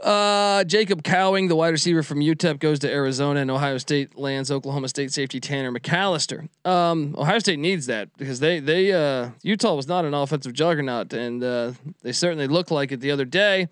[0.01, 4.51] Uh, Jacob Cowing, the wide receiver from UTEP, goes to Arizona, and Ohio State lands
[4.51, 6.49] Oklahoma State safety Tanner McCalister.
[6.65, 11.13] Um, Ohio State needs that because they they uh, Utah was not an offensive juggernaut,
[11.13, 13.67] and uh, they certainly looked like it the other day.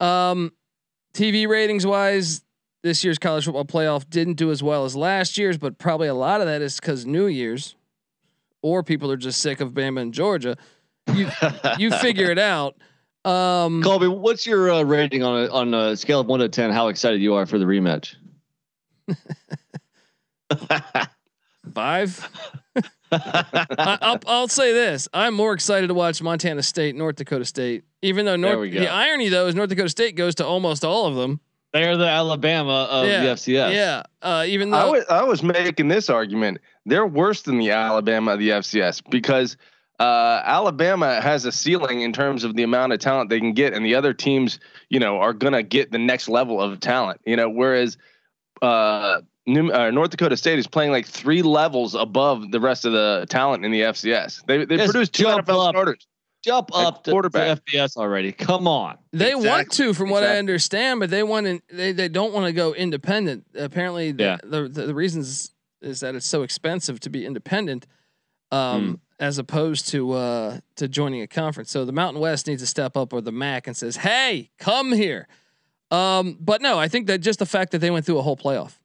[0.00, 0.52] Um,
[1.14, 2.43] TV ratings wise,
[2.84, 6.14] this year's college football playoff didn't do as well as last year's, but probably a
[6.14, 7.76] lot of that is because New Year's,
[8.62, 10.56] or people are just sick of Bama and Georgia.
[11.12, 11.30] You
[11.78, 12.76] you figure it out.
[13.24, 16.70] Um, Colby, what's your uh, rating on a, on a scale of one to ten?
[16.70, 18.16] How excited you are for the rematch?
[21.72, 22.28] Five.
[23.10, 27.84] I, will say this: I'm more excited to watch Montana State, North Dakota State.
[28.02, 31.14] Even though North, the irony though is North Dakota State goes to almost all of
[31.14, 31.40] them.
[31.74, 33.74] They're the Alabama of yeah, the FCS.
[33.74, 34.04] Yeah.
[34.22, 38.34] Uh, even though I was, I was making this argument, they're worse than the Alabama
[38.34, 39.56] of the FCS because
[39.98, 43.74] uh, Alabama has a ceiling in terms of the amount of talent they can get,
[43.74, 47.20] and the other teams, you know, are gonna get the next level of talent.
[47.26, 47.98] You know, whereas
[48.62, 52.92] uh, New, uh, North Dakota State is playing like three levels above the rest of
[52.92, 54.46] the talent in the FCS.
[54.46, 55.74] They they produce two NFL up.
[55.74, 56.06] starters
[56.44, 58.32] jump up to, to FBS already.
[58.32, 58.98] Come on.
[59.12, 59.48] They exactly.
[59.48, 60.36] want to, from what exactly.
[60.36, 61.60] I understand, but they want to.
[61.74, 63.46] They, they don't want to go independent.
[63.54, 64.36] Apparently, the, yeah.
[64.42, 67.86] the, the, the reasons is that it's so expensive to be independent,
[68.50, 69.00] um, mm.
[69.18, 71.70] as opposed to uh, to joining a conference.
[71.70, 74.92] So the Mountain West needs to step up, or the MAC, and says, "Hey, come
[74.92, 75.26] here."
[75.90, 78.36] Um, but no, I think that just the fact that they went through a whole
[78.36, 78.78] playoff,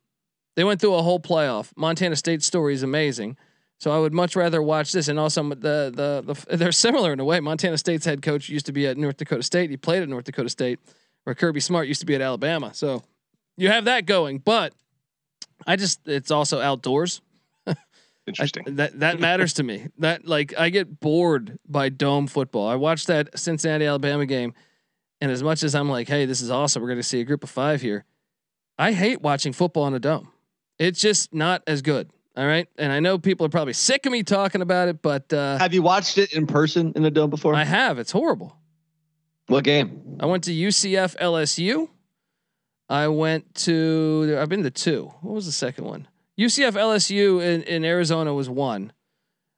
[0.56, 1.72] they went through a whole playoff.
[1.76, 3.38] Montana State's story is amazing.
[3.80, 5.08] So I would much rather watch this.
[5.08, 7.40] And also, the, the the they're similar in a way.
[7.40, 9.70] Montana State's head coach used to be at North Dakota State.
[9.70, 10.80] He played at North Dakota State,
[11.24, 12.74] where Kirby Smart used to be at Alabama.
[12.74, 13.04] So
[13.58, 14.40] you have that going.
[14.40, 14.74] But
[15.66, 17.22] I just it's also outdoors.
[18.28, 18.64] Interesting.
[18.68, 19.88] I, that that matters to me.
[20.00, 22.68] That like I get bored by dome football.
[22.68, 24.54] I watched that Cincinnati Alabama game,
[25.22, 26.82] and as much as I'm like, hey, this is awesome.
[26.82, 28.04] We're going to see a group of five here.
[28.78, 30.30] I hate watching football in a dome.
[30.78, 32.12] It's just not as good.
[32.40, 32.70] All right.
[32.78, 35.74] And I know people are probably sick of me talking about it, but uh, have
[35.74, 37.54] you watched it in person in the dome before?
[37.54, 38.00] I have.
[38.00, 38.56] It's horrible.
[39.48, 40.16] What game?
[40.22, 41.90] I went to UCF LSU.
[42.88, 44.38] I went to.
[44.40, 45.12] I've been to two.
[45.20, 46.08] What was the second one?
[46.40, 48.94] UCF LSU in, in Arizona was one.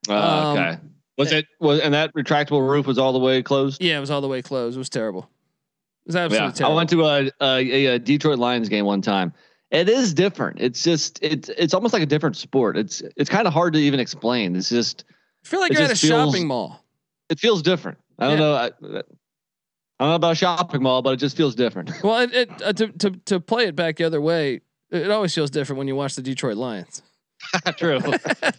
[0.10, 0.80] Uh, um, okay.
[1.20, 3.80] Was it was and that retractable roof was all the way closed?
[3.84, 4.76] Yeah, it was all the way closed.
[4.76, 5.30] It was terrible.
[6.06, 6.52] It was absolutely yeah.
[6.54, 6.74] terrible.
[6.74, 9.34] I went to a, a, a Detroit Lions game one time.
[9.72, 10.60] It is different.
[10.60, 12.78] It's just it's it's almost like a different sport.
[12.78, 14.56] It's it's kind of hard to even explain.
[14.56, 15.06] It's just
[15.46, 16.84] I feel like you're at a feels, shopping mall.
[17.30, 17.98] It feels different.
[18.20, 18.40] I don't yeah.
[18.40, 18.54] know.
[18.54, 18.70] I, I,
[20.04, 21.92] don't know about a shopping mall, but it just feels different.
[22.04, 24.60] Well, it, it uh, to to to play it back the other way,
[24.90, 27.02] it always feels different when you watch the Detroit Lions.
[27.78, 28.00] True,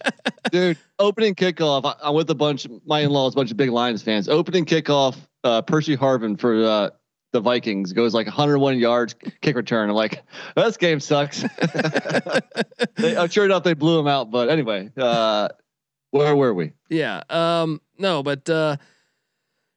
[0.51, 0.79] dude.
[0.99, 1.85] Opening kickoff.
[1.85, 2.67] I, am with a bunch.
[2.87, 4.31] My in-laws, a bunch of big Lions fans.
[4.31, 5.17] Opening kickoff.
[5.45, 6.91] Uh, Percy Harvin for uh,
[7.33, 9.91] the Vikings goes like 101 yards kick return.
[9.91, 10.23] I'm like,
[10.55, 11.43] this game sucks.
[12.97, 14.31] they, I'm sure enough they blew him out.
[14.31, 15.49] But anyway, uh,
[16.11, 16.73] where were we?
[16.89, 17.23] Yeah.
[17.29, 17.81] Um.
[17.99, 18.77] No, but uh,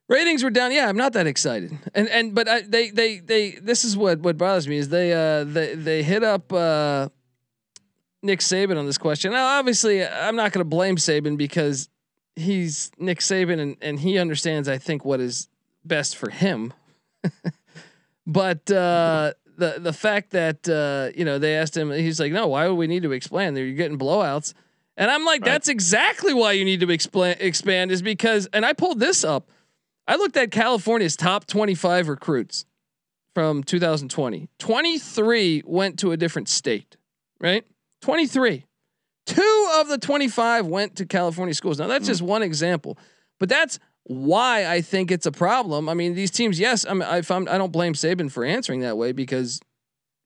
[0.09, 0.71] ratings were down.
[0.71, 1.77] Yeah, I'm not that excited.
[1.93, 3.51] And and but I, they they they.
[3.51, 7.09] This is what what bothers me is they uh they they hit up uh
[8.25, 9.31] Nick Saban on this question.
[9.31, 11.89] Now, obviously, I'm not going to blame Saban because
[12.35, 15.47] he's Nick Saban and, and he understands, I think, what is
[15.85, 16.73] best for him.
[18.27, 22.47] but uh, the the fact that uh, you know they asked him, he's like, no,
[22.47, 23.57] why would we need to expand?
[23.57, 24.53] You're getting blowouts,
[24.97, 25.51] and I'm like, right.
[25.51, 29.49] that's exactly why you need to explain expand is because, and I pulled this up.
[30.07, 32.65] I looked at California's top 25 recruits
[33.33, 34.49] from 2020.
[34.59, 36.95] 23 went to a different state,
[37.39, 37.65] right?
[38.01, 38.65] 23.
[39.25, 41.79] Two of the 25 went to California schools.
[41.79, 42.09] Now, that's mm.
[42.09, 42.97] just one example,
[43.39, 45.89] but that's why I think it's a problem.
[45.89, 49.11] I mean, these teams, yes, I, I'm, I don't blame Saban for answering that way
[49.11, 49.59] because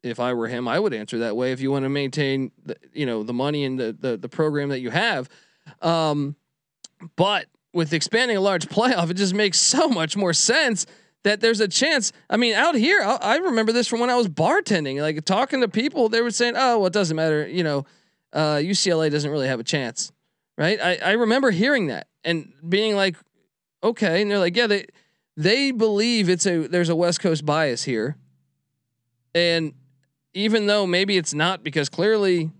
[0.03, 1.51] if I were him, I would answer that way.
[1.51, 4.69] If you want to maintain, the, you know, the money and the, the, the program
[4.69, 5.29] that you have,
[5.81, 6.35] um,
[7.15, 10.85] but with expanding a large playoff, it just makes so much more sense
[11.23, 12.11] that there's a chance.
[12.29, 15.61] I mean, out here, I, I, remember this from when I was bartending, like talking
[15.61, 17.85] to people, they were saying, "Oh, well, it doesn't matter." You know,
[18.31, 20.13] uh, UCLA doesn't really have a chance,
[20.57, 20.79] right?
[20.79, 23.17] I, I remember hearing that and being like,
[23.83, 24.85] "Okay," and they're like, "Yeah, they
[25.37, 28.17] they believe it's a there's a West Coast bias here,"
[29.33, 29.73] and
[30.33, 32.51] even though maybe it's not because clearly,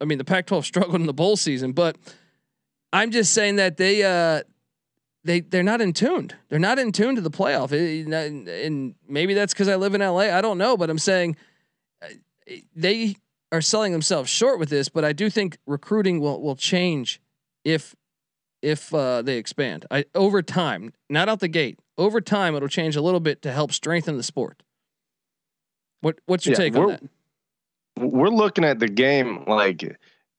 [0.00, 1.96] I mean, the Pac-12 struggled in the bowl season, but
[2.92, 4.42] I'm just saying that they uh,
[5.24, 6.34] they they're not in tuned.
[6.48, 7.72] They're not in tune to the playoff.
[7.72, 10.36] and maybe that's because I live in LA.
[10.36, 11.36] I don't know, but I'm saying
[12.02, 12.08] uh,
[12.76, 13.16] they
[13.50, 14.88] are selling themselves short with this.
[14.88, 17.20] But I do think recruiting will will change
[17.64, 17.96] if
[18.64, 19.84] if uh, they expand.
[19.90, 21.78] I over time, not out the gate.
[21.96, 24.62] Over time, it'll change a little bit to help strengthen the sport.
[26.00, 27.02] What what's your yeah, take on that?
[27.98, 29.94] We're looking at the game like eh,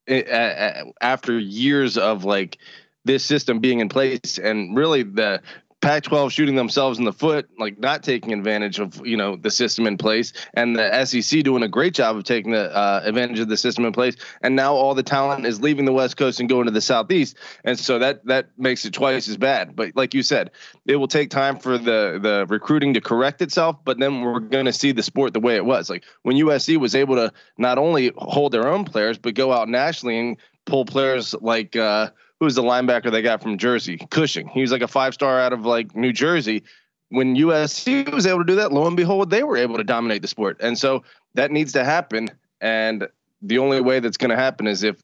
[0.08, 2.58] eh, eh, after years of like
[3.06, 5.42] this system being in place and really the
[5.86, 9.86] Pac-12 shooting themselves in the foot, like not taking advantage of you know the system
[9.86, 13.50] in place, and the SEC doing a great job of taking the uh, advantage of
[13.50, 14.16] the system in place.
[14.42, 17.38] And now all the talent is leaving the West Coast and going to the Southeast,
[17.66, 19.76] and so that that makes it twice as bad.
[19.76, 20.50] But like you said,
[20.88, 23.78] it will take time for the the recruiting to correct itself.
[23.86, 25.88] But then we're going to see the sport the way it was.
[25.88, 29.70] Like when USC was able to not only hold their own players, but go out
[29.70, 31.76] nationally and pull players like.
[31.76, 32.10] Uh,
[32.46, 33.98] who's the linebacker they got from Jersey?
[34.12, 34.48] Cushing.
[34.48, 36.64] He was like a five star out of like New Jersey.
[37.10, 40.22] When USC was able to do that, lo and behold, they were able to dominate
[40.22, 40.58] the sport.
[40.60, 42.30] And so that needs to happen.
[42.62, 43.08] And
[43.42, 45.02] the only way that's going to happen is if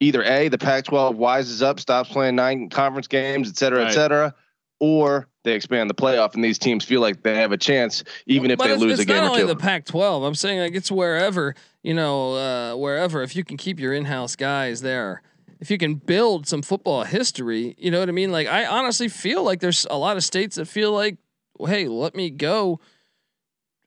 [0.00, 3.88] either A, the Pac 12 wises up, stops playing nine conference games, et cetera, right.
[3.88, 4.34] et cetera,
[4.78, 8.50] or they expand the playoff and these teams feel like they have a chance, even
[8.50, 9.24] if they lose a game or two.
[9.24, 10.22] It's not only the Pac 12.
[10.22, 14.06] I'm saying like it's wherever, you know, uh, wherever, if you can keep your in
[14.06, 15.22] house guys there
[15.60, 18.32] if you can build some football history, you know what I mean?
[18.32, 21.18] Like I honestly feel like there's a lot of states that feel like,
[21.58, 22.80] well, hey, let me go.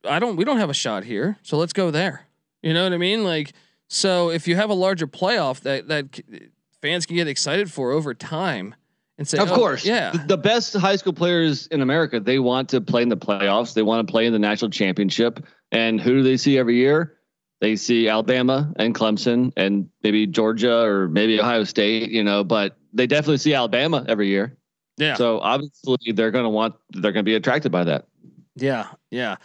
[0.04, 2.26] I don't we don't have a shot here, so let's go there.
[2.62, 3.24] You know what I mean?
[3.24, 3.52] Like
[3.88, 6.20] so if you have a larger playoff that that
[6.80, 8.74] fans can get excited for over time
[9.18, 12.68] and say, of oh, course, yeah, the best high school players in America they want
[12.70, 13.74] to play in the playoffs.
[13.74, 15.44] They want to play in the national championship.
[15.72, 17.14] And who do they see every year?
[17.60, 22.76] They see Alabama and Clemson and maybe Georgia or maybe Ohio State, you know, but
[22.92, 24.56] they definitely see Alabama every year.
[24.96, 25.14] Yeah.
[25.14, 28.06] So obviously they're going to want, they're going to be attracted by that.
[28.56, 28.88] Yeah.
[29.10, 29.36] Yeah.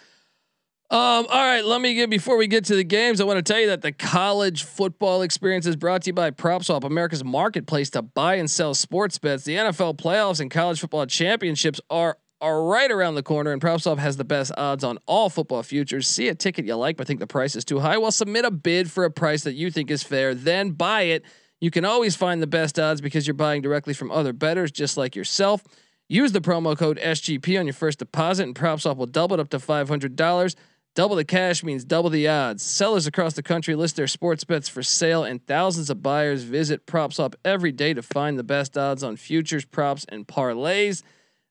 [0.91, 3.21] Um, all right, let me get before we get to the games.
[3.21, 6.31] I want to tell you that the college football experience is brought to you by
[6.31, 9.43] PropSwap, America's marketplace to buy and sell sports bets.
[9.43, 13.97] The NFL playoffs and college football championships are are right around the corner, and PropSwap
[13.97, 16.07] has the best odds on all football futures.
[16.07, 17.97] See a ticket you like but think the price is too high?
[17.97, 21.23] Well, submit a bid for a price that you think is fair, then buy it.
[21.59, 24.95] You can always find the best odds because you're buying directly from other bettors just
[24.95, 25.63] like yourself.
[26.07, 29.49] Use the promo code SGP on your first deposit, and PropSwap will double it up
[29.49, 30.55] to $500.
[30.95, 32.63] Double the cash means double the odds.
[32.63, 36.87] Sellers across the country list their sports bets for sale, and thousands of buyers visit
[36.87, 41.03] PropSwap every day to find the best odds on futures, props, and parlays.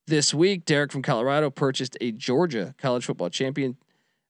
[0.09, 3.77] This week, Derek from Colorado purchased a Georgia college football champion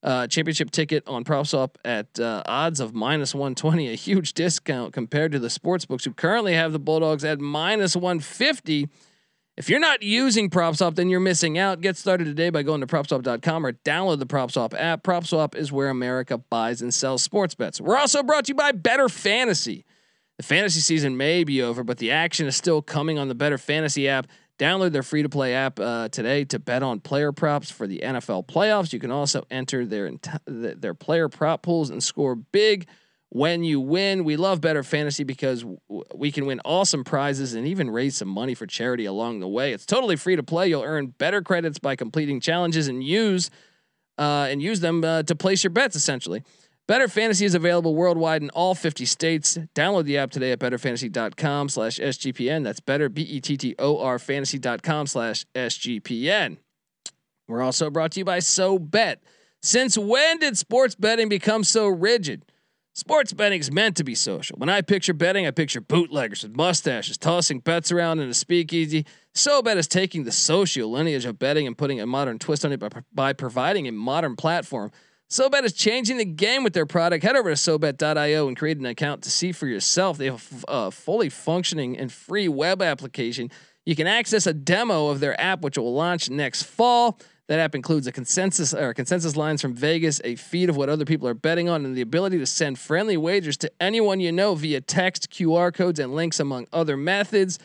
[0.02, 5.30] uh, championship ticket on PropSwap at uh, odds of minus 120, a huge discount compared
[5.30, 8.88] to the sports books who currently have the Bulldogs at minus 150.
[9.56, 11.80] If you're not using PropSwap, then you're missing out.
[11.80, 15.04] Get started today by going to PropSwap.com or download the PropSwap app.
[15.04, 17.80] PropSwap is where America buys and sells sports bets.
[17.80, 19.84] We're also brought to you by Bettor Fantasy.
[20.38, 23.58] The fantasy season may be over, but the action is still coming on the Bettor
[23.58, 24.26] Fantasy app.
[24.58, 28.00] Download their free to play app uh, today to bet on player props for the
[28.00, 28.92] NFL playoffs.
[28.92, 30.10] You can also enter their
[30.46, 32.88] their player prop pools and score big
[33.28, 34.24] when you win.
[34.24, 35.78] We love Bettor Fantasy because w-
[36.12, 39.72] we can win awesome prizes and even raise some money for charity along the way.
[39.72, 40.68] It's totally free to play.
[40.68, 43.50] You'll earn better credits by completing challenges and use
[44.18, 46.42] uh, and use them uh, to place your bets essentially.
[46.88, 49.58] Bettor Fantasy is available worldwide in all 50 states.
[49.74, 52.64] Download the app today at bettorfantasy.com slash SGPN.
[52.64, 56.56] That's better, B-E-T-T-O-R fantasy.com slash SGPN.
[57.46, 59.16] We're also brought to you by SoBet.
[59.60, 62.46] Since when did sports betting become so rigid?
[62.94, 64.56] Sports betting is meant to be social.
[64.56, 69.04] When I picture betting, I picture bootleggers with mustaches tossing bets around in a speakeasy.
[69.34, 72.80] SoBet is taking the social lineage of betting and putting a modern twist on it
[72.80, 74.90] by, by providing a modern platform–
[75.30, 77.22] SoBet is changing the game with their product.
[77.22, 80.16] Head over to SoBet.io and create an account to see for yourself.
[80.16, 83.50] They have a uh, fully functioning and free web application.
[83.84, 87.18] You can access a demo of their app, which will launch next fall.
[87.48, 91.04] That app includes a consensus or consensus lines from Vegas, a feed of what other
[91.04, 94.54] people are betting on, and the ability to send friendly wagers to anyone you know
[94.54, 97.58] via text, QR codes, and links, among other methods.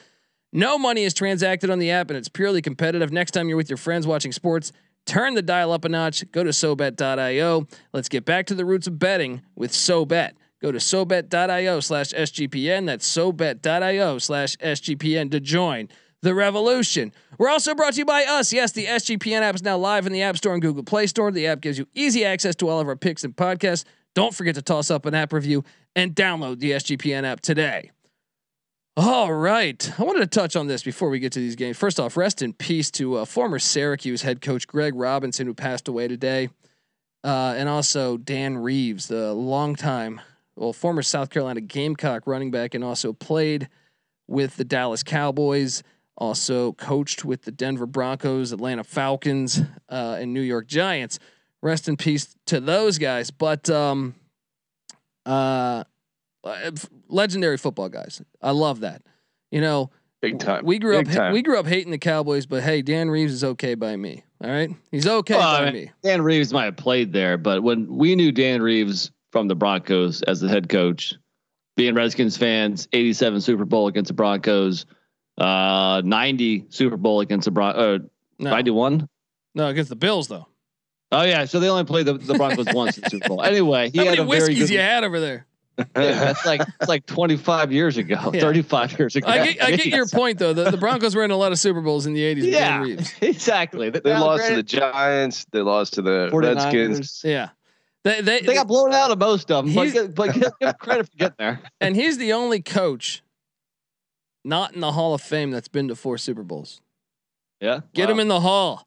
[0.52, 3.12] No money is transacted on the app, and it's purely competitive.
[3.12, 4.72] Next time you're with your friends watching sports,
[5.06, 6.24] Turn the dial up a notch.
[6.32, 7.68] Go to SoBet.io.
[7.92, 10.32] Let's get back to the roots of betting with SoBet.
[10.62, 12.86] Go to SoBet.io slash SGPN.
[12.86, 15.90] That's SoBet.io slash SGPN to join
[16.22, 17.12] the revolution.
[17.38, 18.54] We're also brought to you by us.
[18.54, 21.32] Yes, the SGPN app is now live in the App Store and Google Play Store.
[21.32, 23.84] The app gives you easy access to all of our picks and podcasts.
[24.16, 25.66] Don't forget to toss up an app review
[25.98, 27.92] and download the SGPN app today.
[28.96, 29.92] All right.
[30.00, 31.78] I wanted to touch on this before we get to these games.
[31.78, 35.88] First off, rest in peace to uh, former Syracuse head coach Greg Robinson, who passed
[35.88, 36.50] away today.
[37.24, 40.22] Uh, and also Dan Reeves, the longtime,
[40.56, 43.68] well, former South Carolina Gamecock running back, and also played
[44.28, 45.82] with the Dallas Cowboys,
[46.16, 51.18] also coached with the Denver Broncos, Atlanta Falcons, uh, and New York Giants.
[51.64, 53.32] Rest in peace to those guys.
[53.32, 54.14] But um,
[55.26, 55.86] uh,
[57.08, 58.22] legendary football guys.
[58.42, 59.02] I love that.
[59.52, 59.92] You know,
[60.22, 60.66] big time.
[60.66, 61.34] We grew big up time.
[61.34, 64.24] we grew up hating the Cowboys, but hey, Dan Reeves is okay by me.
[64.44, 65.92] All right, he's okay well, by I mean, me.
[66.04, 70.22] Dan Reeves might have played there, but when we knew Dan Reeves from the Broncos
[70.24, 71.14] as the head coach,
[71.76, 74.86] being Redskins fans, 87 Super Bowl against the Broncos,
[75.38, 78.04] uh, 90 Super Bowl against the Broncos, uh,
[78.40, 78.50] no.
[78.50, 79.08] 91.
[79.56, 80.48] No, against the Bills though.
[81.12, 83.44] Oh yeah, so they only played the, the Broncos once in the Super Bowl.
[83.44, 85.46] Anyway, he How had many a whiskeys very good, you had over there?
[85.94, 88.40] that's like it's like 25 years ago, yeah.
[88.40, 89.28] 35 years ago.
[89.28, 90.54] I get, I get your point though.
[90.54, 92.44] The, the, Broncos were in a lot of Super Bowls in the 80s.
[92.44, 92.86] Yeah,
[93.28, 93.90] exactly.
[93.90, 95.46] They, they lost to the Giants.
[95.52, 96.56] They lost to the 49ers.
[96.56, 97.22] Redskins.
[97.24, 97.50] Yeah.
[98.04, 101.10] They, they, they got blown out of most of them, but, but give, give credit
[101.10, 101.60] for getting there.
[101.80, 103.24] And he's the only coach
[104.44, 106.82] not in the Hall of Fame that's been to four Super Bowls.
[107.62, 107.80] Yeah.
[107.94, 108.14] Get wow.
[108.14, 108.86] him in the Hall.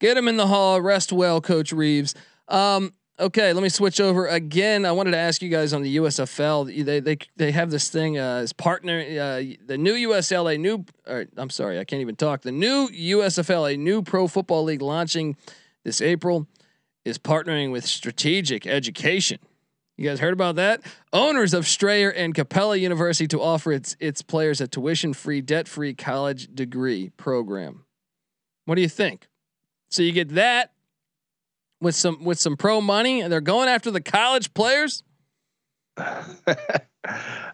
[0.00, 0.80] Get him in the Hall.
[0.80, 2.14] Rest well, Coach Reeves.
[2.48, 4.84] Um, Okay, let me switch over again.
[4.84, 6.84] I wanted to ask you guys on the USFL.
[6.84, 10.84] They they they have this thing uh, as partner uh, the new USLA new.
[11.06, 12.42] Or, I'm sorry, I can't even talk.
[12.42, 15.34] The new USFL, a new pro football league launching
[15.82, 16.46] this April,
[17.06, 19.38] is partnering with Strategic Education.
[19.96, 20.82] You guys heard about that?
[21.10, 25.68] Owners of Strayer and Capella University to offer its its players a tuition free, debt
[25.68, 27.86] free college degree program.
[28.66, 29.26] What do you think?
[29.88, 30.72] So you get that
[31.80, 35.02] with some with some pro money and they're going after the college players?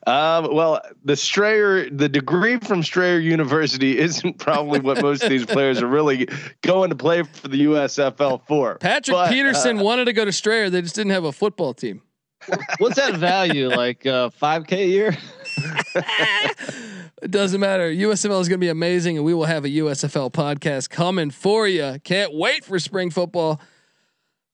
[0.06, 5.46] um, well, the Strayer, the degree from Strayer University isn't probably what most of these
[5.46, 6.28] players are really
[6.62, 8.76] going to play for the USFL for.
[8.78, 11.74] Patrick but, Peterson uh, wanted to go to Strayer; they just didn't have a football
[11.74, 12.02] team.
[12.78, 13.70] What's that value?
[13.82, 15.16] Like uh, five uh, k a year?
[15.94, 17.90] it doesn't matter.
[17.90, 21.66] USFL is going to be amazing, and we will have a USFL podcast coming for
[21.66, 21.98] you.
[22.04, 23.60] Can't wait for spring football.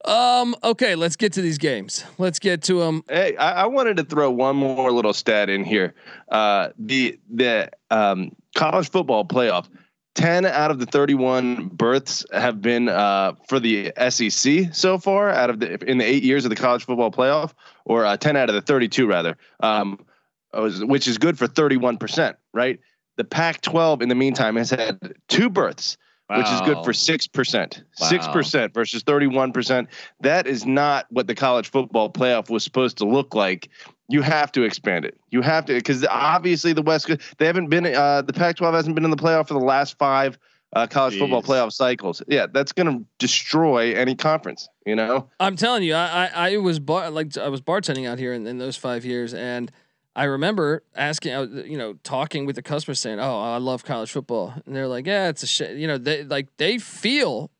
[0.04, 0.54] Um.
[0.62, 2.04] Okay, let's get to these games.
[2.18, 3.02] Let's get to them.
[3.08, 5.94] Hey, I, I wanted to throw one more little stat in here.
[6.28, 9.68] Uh, the the um, college football playoff.
[10.14, 15.48] 10 out of the 31 berths have been uh, for the SEC so far out
[15.48, 17.52] of the in the eight years of the college football playoff,
[17.84, 20.04] or uh, 10 out of the 32 rather, um,
[20.52, 22.80] which is good for 31 percent, right?
[23.16, 25.98] The Pac-12 in the meantime has had two berths,
[26.28, 26.38] wow.
[26.38, 29.88] which is good for six percent, six percent versus 31 percent.
[30.20, 33.68] That is not what the college football playoff was supposed to look like
[34.08, 35.18] you have to expand it.
[35.30, 39.04] You have to because obviously the West they haven't been uh, the Pac-12 hasn't been
[39.04, 40.38] in the playoff for the last five
[40.72, 41.20] uh, college Jeez.
[41.20, 42.22] football playoff cycles.
[42.26, 44.68] Yeah, that's going to destroy any conference.
[44.86, 48.18] You know, I'm telling you, I I, I was bar, like I was bartending out
[48.18, 49.70] here in, in those five years, and
[50.18, 54.54] I remember asking, you know, talking with the customer saying, "Oh, I love college football,"
[54.66, 57.50] and they're like, "Yeah, it's a shit." You know, they like they feel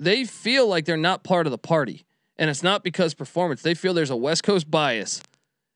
[0.00, 2.04] they feel like they're not part of the party.
[2.40, 3.62] And it's not because performance.
[3.62, 5.20] They feel there's a West Coast bias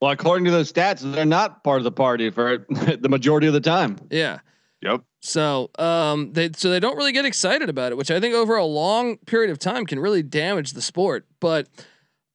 [0.02, 3.52] well, according to those stats, they're not part of the party for the majority of
[3.52, 3.98] the time.
[4.10, 4.40] Yeah.
[4.80, 5.02] Yep.
[5.20, 8.56] So, um, they so they don't really get excited about it, which I think over
[8.56, 11.24] a long period of time can really damage the sport.
[11.38, 11.68] But,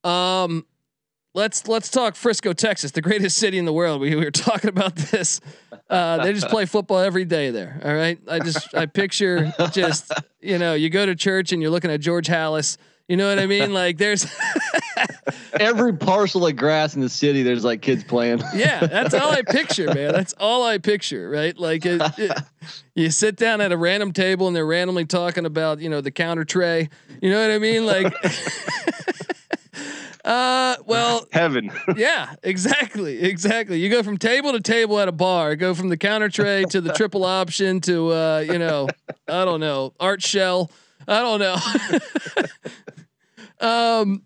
[0.05, 0.65] um,
[1.33, 4.01] let's let's talk Frisco, Texas, the greatest city in the world.
[4.01, 5.41] We, we were talking about this.
[5.89, 7.79] Uh, they just play football every day there.
[7.83, 8.19] All right.
[8.27, 10.11] I just I picture just
[10.41, 13.39] you know you go to church and you're looking at George Halas you know what
[13.39, 13.73] I mean?
[13.73, 14.27] Like there's
[15.59, 17.41] every parcel of grass in the city.
[17.41, 18.41] There's like kids playing.
[18.53, 20.11] yeah, that's all I picture, man.
[20.11, 21.57] That's all I picture, right?
[21.57, 22.37] Like it, it,
[22.95, 26.11] you sit down at a random table and they're randomly talking about you know the
[26.11, 26.89] counter trey.
[27.21, 27.85] You know what I mean?
[27.85, 28.13] Like.
[30.27, 31.71] Uh, well, heaven.
[31.95, 33.79] yeah, exactly, exactly.
[33.79, 35.55] You go from table to table at a bar.
[35.55, 38.89] Go from the counter trey to the triple option to uh, you know,
[39.29, 40.69] I don't know, Art Shell.
[41.07, 41.55] I don't know.
[44.01, 44.23] um,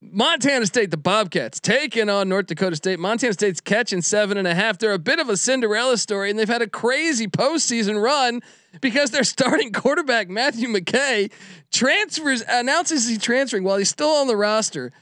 [0.00, 3.00] Montana State, the Bobcats taking on North Dakota State.
[3.00, 4.78] Montana State's catching seven and a half.
[4.78, 8.40] They're a bit of a Cinderella story, and they've had a crazy postseason run
[8.80, 11.32] because their starting quarterback Matthew McKay
[11.72, 14.92] transfers announces he's transferring while he's still on the roster,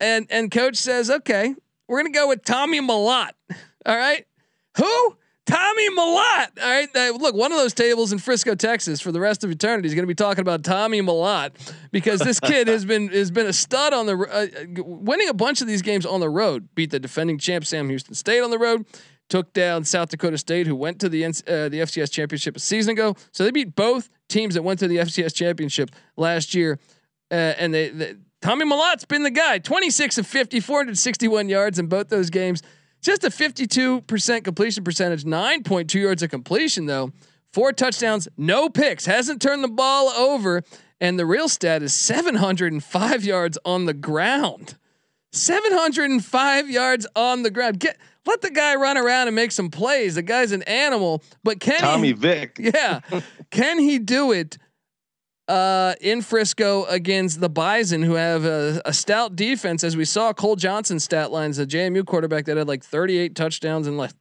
[0.00, 1.54] and and coach says, "Okay,
[1.88, 3.32] we're gonna go with Tommy Mellott.
[3.86, 4.26] All right,
[4.76, 5.16] who?
[5.50, 6.48] Tommy Mellott.
[6.62, 9.50] All right, uh, look, one of those tables in Frisco, Texas, for the rest of
[9.50, 11.52] eternity is going to be talking about Tommy Mellott
[11.90, 15.60] because this kid has been has been a stud on the uh, winning a bunch
[15.60, 16.68] of these games on the road.
[16.74, 18.86] Beat the defending champ Sam Houston State on the road.
[19.28, 22.92] Took down South Dakota State, who went to the uh, the FCS championship a season
[22.92, 23.16] ago.
[23.32, 26.78] So they beat both teams that went to the FCS championship last year,
[27.30, 29.58] uh, and they, they Tommy Mellott's been the guy.
[29.58, 32.62] 26 of 50, 461 yards in both those games.
[33.02, 37.12] Just a 52% completion percentage, 9.2 yards of completion, though.
[37.52, 40.62] Four touchdowns, no picks, hasn't turned the ball over.
[41.00, 44.76] And the real stat is 705 yards on the ground.
[45.32, 47.80] 705 yards on the ground.
[47.80, 50.16] Get let the guy run around and make some plays.
[50.16, 52.58] The guy's an animal, but can Tommy he, Vick?
[52.74, 53.00] Yeah,
[53.50, 54.58] can he do it
[55.50, 60.32] uh, in Frisco against the Bison, who have a, a, stout defense, as we saw
[60.32, 64.12] Cole Johnson stat lines, a JMU quarterback that had like 38 touchdowns and like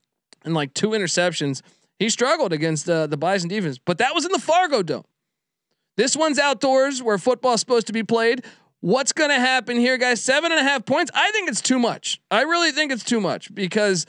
[0.44, 1.62] and like two interceptions.
[2.00, 5.04] He struggled against uh, the Bison defense, but that was in the Fargo Dome.
[5.98, 8.44] This one's outdoors where football's supposed to be played.
[8.80, 10.24] What's going to happen here, guys?
[10.24, 11.12] Seven and a half points.
[11.14, 12.20] I think it's too much.
[12.32, 14.08] I really think it's too much because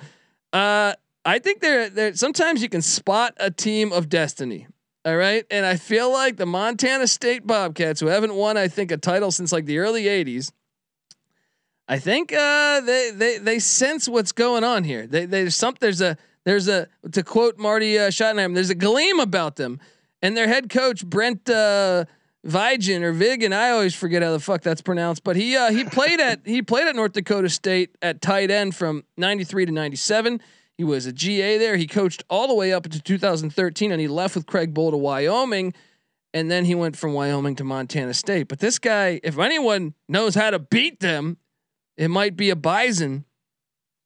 [0.55, 0.95] uh,
[1.27, 2.15] I think there.
[2.15, 4.69] Sometimes you can spot a team of destiny.
[5.05, 5.47] All right.
[5.51, 9.31] And I feel like the Montana State Bobcats, who haven't won, I think, a title
[9.31, 10.53] since like the early 80s,
[11.89, 15.09] I think uh, they they they sense what's going on here.
[15.09, 19.19] They, there's some there's a there's a to quote Marty uh, Schottenheimer, there's a gleam
[19.19, 19.81] about them,
[20.23, 22.05] and their head coach Brent uh,
[22.47, 25.83] Vigen or Vigen, I always forget how the fuck that's pronounced, but he uh, he
[25.85, 30.41] played at he played at North Dakota State at tight end from '93 to '97.
[30.81, 31.77] He was a GA there.
[31.77, 34.97] He coached all the way up into 2013, and he left with Craig Bohl to
[34.97, 35.75] Wyoming,
[36.33, 38.49] and then he went from Wyoming to Montana State.
[38.49, 41.37] But this guy, if anyone knows how to beat them,
[41.99, 43.27] it might be a Bison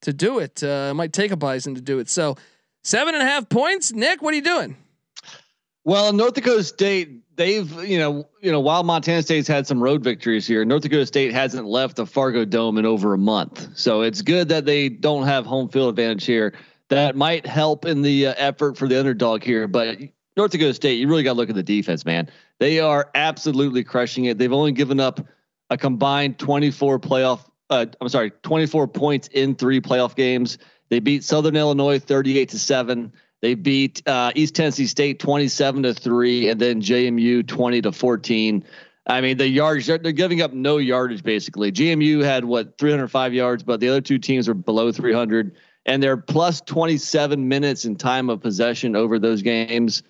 [0.01, 0.61] to do it.
[0.61, 2.09] Uh, it might take a Bison to do it.
[2.09, 2.35] So
[2.83, 3.93] seven and a half points.
[3.93, 4.75] Nick, what are you doing?
[5.85, 10.03] Well, North Dakota State, they've you know you know while Montana State's had some road
[10.03, 13.77] victories here, North Dakota State hasn't left the Fargo Dome in over a month.
[13.77, 16.53] So it's good that they don't have home field advantage here.
[16.89, 19.97] That might help in the uh, effort for the underdog here, but
[20.37, 22.29] North Dakota State, you really got to look at the defense, man.
[22.59, 24.37] They are absolutely crushing it.
[24.37, 25.25] They've only given up
[25.69, 27.49] a combined 24 playoff.
[27.69, 30.57] Uh, I'm sorry, 24 points in three playoff games.
[30.89, 33.13] They beat Southern Illinois 38 to seven.
[33.45, 38.65] They beat uh, East Tennessee State 27 to 3 and then JMU 20 to 14.
[39.05, 41.71] I mean, the yards they're, they're giving up no yardage basically.
[41.71, 46.17] JMU had what 305 yards, but the other two teams are below 300 and they're
[46.17, 50.01] plus 27 minutes in time of possession over those games.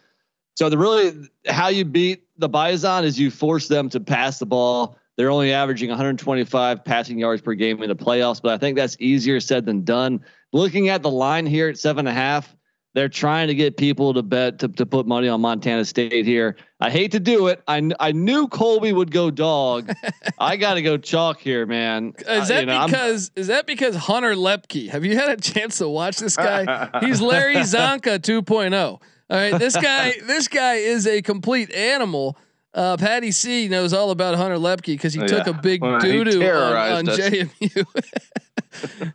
[0.56, 4.46] So the really how you beat the Bison is you force them to pass the
[4.46, 4.98] ball.
[5.18, 8.96] They're only averaging 125 passing yards per game in the playoffs, but I think that's
[9.02, 10.24] easier said than done.
[10.54, 12.55] Looking at the line here at seven and a half,
[12.96, 16.56] they're trying to get people to bet to, to put money on Montana State here.
[16.80, 17.62] I hate to do it.
[17.68, 19.92] I, I knew Colby would go dog.
[20.40, 22.14] I got to go chalk here, man.
[22.20, 24.90] Is that uh, you know, because I'm, is that because Hunter Luepke?
[24.90, 26.90] Have you had a chance to watch this guy?
[27.02, 28.74] He's Larry Csonka 2.0.
[28.78, 32.38] All right, this guy this guy is a complete animal.
[32.76, 36.26] Uh, Patty C knows all about Hunter Luepke because he oh, took a big doo
[36.26, 37.86] doo on, on JMU.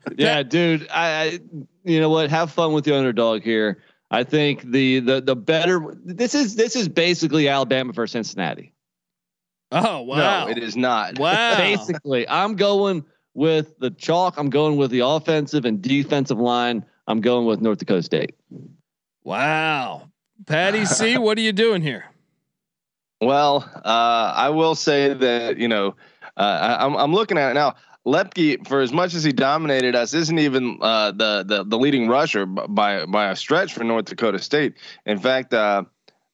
[0.16, 0.88] yeah, dude.
[0.90, 1.38] I, I,
[1.84, 2.30] you know what?
[2.30, 3.82] Have fun with the underdog here.
[4.11, 5.94] I think the the the better.
[6.02, 8.72] This is this is basically Alabama for Cincinnati.
[9.70, 10.46] Oh wow!
[10.46, 11.18] No, it is not.
[11.18, 11.58] Wow.
[11.58, 13.04] basically, I'm going
[13.34, 14.38] with the chalk.
[14.38, 16.82] I'm going with the offensive and defensive line.
[17.06, 18.34] I'm going with North Dakota State.
[19.22, 20.11] Wow,
[20.46, 22.09] Patty C, what are you doing here?
[23.20, 25.94] Well, uh, I will say that you know
[26.36, 27.74] uh, I'm I'm looking at it now.
[28.06, 32.08] Luepke, for as much as he dominated us, isn't even uh, the, the the leading
[32.08, 34.74] rusher by by a stretch for North Dakota State.
[35.04, 35.84] In fact, uh,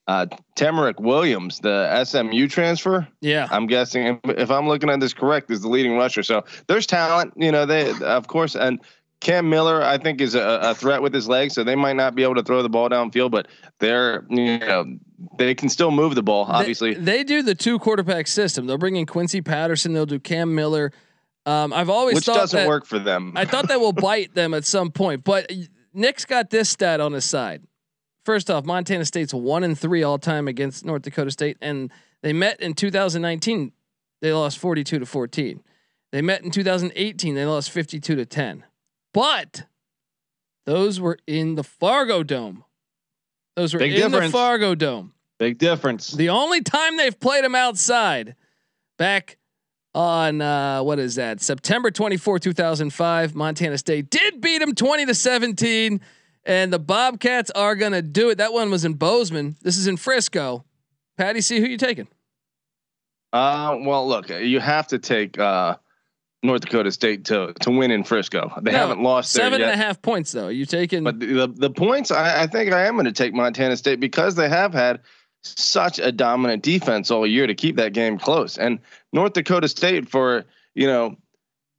[0.06, 5.50] uh, TaMerik Williams, the SMU transfer, yeah, I'm guessing if I'm looking at this correct,
[5.50, 6.22] is the leading rusher.
[6.22, 7.66] So there's talent, you know.
[7.66, 8.80] They of course and.
[9.20, 12.14] Cam Miller, I think, is a, a threat with his legs, so they might not
[12.14, 13.48] be able to throw the ball downfield, but
[13.80, 14.98] they're you know
[15.38, 16.44] they can still move the ball.
[16.48, 18.66] Obviously, they, they do the two quarterback system.
[18.66, 19.92] They'll bring in Quincy Patterson.
[19.92, 20.92] They'll do Cam Miller.
[21.46, 23.32] Um, I've always which thought doesn't that, work for them.
[23.36, 25.24] I thought that will bite them at some point.
[25.24, 25.50] But
[25.94, 27.62] Nick's got this stat on his side.
[28.24, 31.92] First off, Montana State's one and three all time against North Dakota State, and
[32.22, 33.72] they met in 2019.
[34.20, 35.62] They lost 42 to 14.
[36.10, 37.34] They met in 2018.
[37.34, 38.64] They lost 52 to 10.
[39.16, 39.64] But
[40.66, 42.64] those were in the Fargo Dome.
[43.56, 44.26] Those were Big in difference.
[44.26, 45.14] the Fargo Dome.
[45.38, 46.10] Big difference.
[46.10, 48.36] The only time they've played them outside
[48.98, 49.38] back
[49.94, 51.40] on uh, what is that?
[51.40, 53.34] September 24, 2005.
[53.34, 55.98] Montana State did beat them 20 to 17,
[56.44, 58.36] and the Bobcats are gonna do it.
[58.36, 59.56] That one was in Bozeman.
[59.62, 60.66] This is in Frisco.
[61.16, 62.08] Patty, see who you taking?
[63.32, 65.76] Uh, well, look, you have to take uh,
[66.46, 68.52] North Dakota State to to win in Frisco.
[68.62, 70.48] They no, haven't lost seven and a half points though.
[70.48, 71.04] You taking?
[71.04, 74.00] But the the, the points, I, I think I am going to take Montana State
[74.00, 75.00] because they have had
[75.42, 78.58] such a dominant defense all year to keep that game close.
[78.58, 78.80] And
[79.12, 80.44] North Dakota State, for
[80.74, 81.16] you know,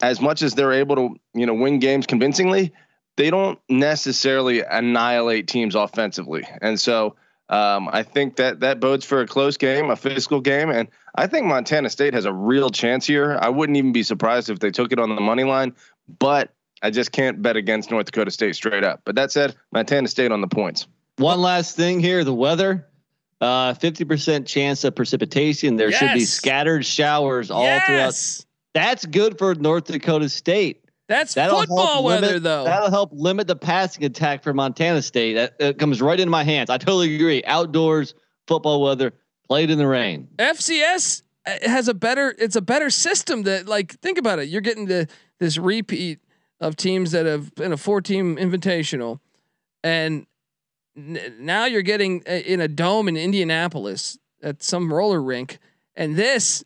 [0.01, 2.73] as much as they're able to you know win games convincingly,
[3.15, 6.47] they don't necessarily annihilate teams offensively.
[6.61, 7.15] And so
[7.49, 11.27] um, I think that that bodes for a close game, a physical game, and I
[11.27, 13.37] think Montana State has a real chance here.
[13.41, 15.73] I wouldn't even be surprised if they took it on the money line,
[16.19, 19.01] but I just can't bet against North Dakota State straight up.
[19.05, 20.87] But that said, Montana State on the points.
[21.17, 22.87] One last thing here: the weather.
[23.39, 25.75] Uh, 50% chance of precipitation.
[25.75, 25.99] There yes.
[25.99, 27.85] should be scattered showers all yes.
[27.85, 28.45] throughout.
[28.73, 30.86] That's good for North Dakota State.
[31.07, 32.63] That's that'll football weather, limit, though.
[32.65, 35.35] That'll help limit the passing attack for Montana State.
[35.35, 36.69] That, that comes right into my hands.
[36.69, 37.43] I totally agree.
[37.45, 38.13] Outdoors
[38.47, 39.13] football weather,
[39.47, 40.27] played in the rain.
[40.37, 42.35] FCS uh, has a better.
[42.37, 43.43] It's a better system.
[43.43, 44.49] That like think about it.
[44.49, 45.07] You're getting the
[45.39, 46.19] this repeat
[46.59, 49.19] of teams that have been a four team invitational,
[49.83, 50.25] and
[50.95, 55.59] now you're getting in a dome in Indianapolis at some roller rink,
[55.95, 56.65] and this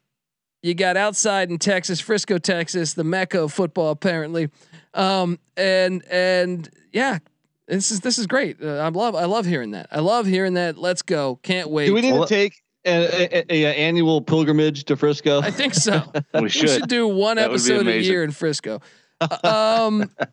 [0.61, 4.49] you got outside in Texas, Frisco, Texas, the mecca of football apparently,
[4.93, 7.19] um, and and yeah,
[7.67, 8.61] this is this is great.
[8.61, 9.87] Uh, I love I love hearing that.
[9.91, 10.77] I love hearing that.
[10.77, 11.39] Let's go!
[11.43, 11.87] Can't wait.
[11.87, 15.41] Do we need to take a, a, a, annual pilgrimage to Frisco?
[15.41, 16.03] I think so.
[16.33, 16.63] we, should.
[16.63, 18.81] we should do one that episode a year in Frisco.
[19.43, 20.25] um, uh,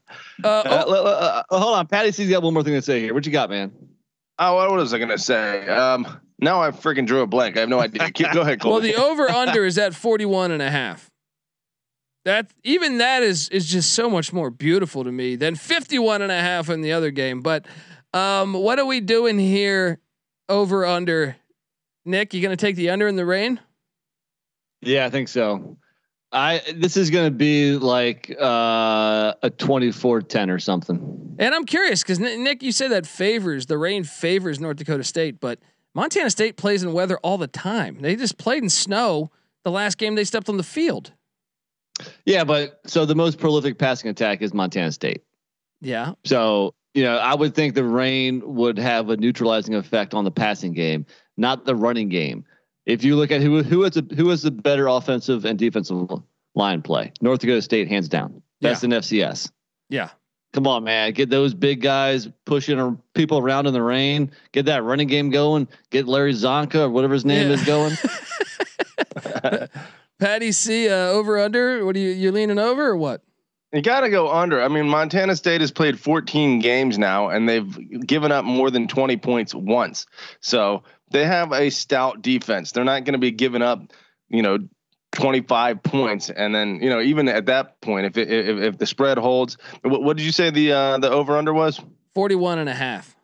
[0.45, 1.05] uh, oh.
[1.05, 3.13] uh, hold on, Patty C's got one more thing to say here.
[3.13, 3.71] What you got, man?
[4.39, 5.67] Oh, what was I gonna say?
[5.69, 7.57] Um, now I freaking drew a blank.
[7.57, 8.11] I have no idea.
[8.11, 8.73] Keep, go ahead, Cole.
[8.73, 11.11] Well, the over under is at 41 and a half.
[12.25, 16.33] That even that is is just so much more beautiful to me than 51 and
[16.33, 17.41] a half in the other game.
[17.41, 17.67] But
[18.13, 20.01] um, what are we doing here?
[20.49, 21.37] Over under.
[22.05, 23.61] Nick, you gonna take the under in the rain?
[24.81, 25.79] Yeah, I think so.
[26.31, 31.37] I this is going to be like uh, a 24-10 or something.
[31.39, 35.41] And I'm curious because Nick, you say that favors the rain favors North Dakota State,
[35.41, 35.59] but
[35.95, 37.99] Montana State plays in weather all the time.
[38.01, 39.31] They just played in snow
[39.65, 41.13] the last game they stepped on the field.
[42.25, 45.23] Yeah, but so the most prolific passing attack is Montana State.
[45.81, 46.13] Yeah.
[46.25, 50.31] So you know, I would think the rain would have a neutralizing effect on the
[50.31, 52.45] passing game, not the running game.
[52.87, 56.09] If you look at who who is a, who is the better offensive and defensive
[56.55, 58.43] line play, North Dakota State hands down.
[58.61, 58.87] Best yeah.
[58.87, 59.53] in FCS.
[59.89, 60.11] Yeah.
[60.59, 61.13] Come on, man.
[61.13, 64.33] Get those big guys pushing people around in the rain.
[64.51, 65.69] Get that running game going.
[65.91, 67.55] Get Larry Csonka or whatever his name yeah.
[67.55, 67.97] is going.
[70.19, 71.87] Patty C, uh, over under.
[71.87, 73.23] What are you you leaning over or what?
[73.73, 74.61] You got to go under.
[74.61, 78.89] I mean, Montana State has played 14 games now, and they've given up more than
[78.89, 80.07] 20 points once.
[80.41, 80.83] So
[81.13, 82.73] they have a stout defense.
[82.73, 83.93] They're not going to be giving up,
[84.29, 84.59] you know,
[85.19, 86.31] 25 points.
[86.31, 89.59] And then, you know, even at that point, if it, if, if the spread holds,
[89.83, 91.81] what, what did you say the uh, the over under was?
[92.15, 93.15] 41 and a half.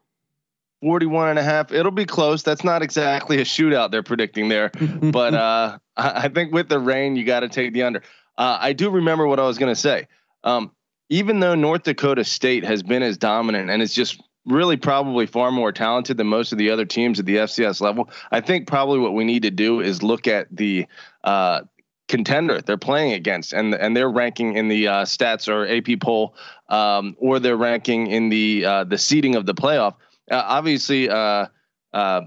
[0.82, 1.72] 41 and a half.
[1.72, 2.42] It'll be close.
[2.42, 6.78] That's not exactly a shootout they're predicting there, but uh, I, I think with the
[6.78, 8.02] rain, you got to take the under.
[8.36, 10.08] Uh, I do remember what I was going to say.
[10.42, 10.72] Um,
[11.08, 15.50] even though North Dakota State has been as dominant and is just really probably far
[15.50, 18.98] more talented than most of the other teams at the FCS level, I think probably
[18.98, 20.86] what we need to do is look at the
[21.22, 21.62] uh,
[22.08, 26.34] contender they're playing against and and they're ranking in the uh, stats or AP poll
[26.68, 29.94] um, or their ranking in the uh, the seeding of the playoff.
[30.30, 31.46] Uh, obviously, uh,
[31.92, 32.22] uh,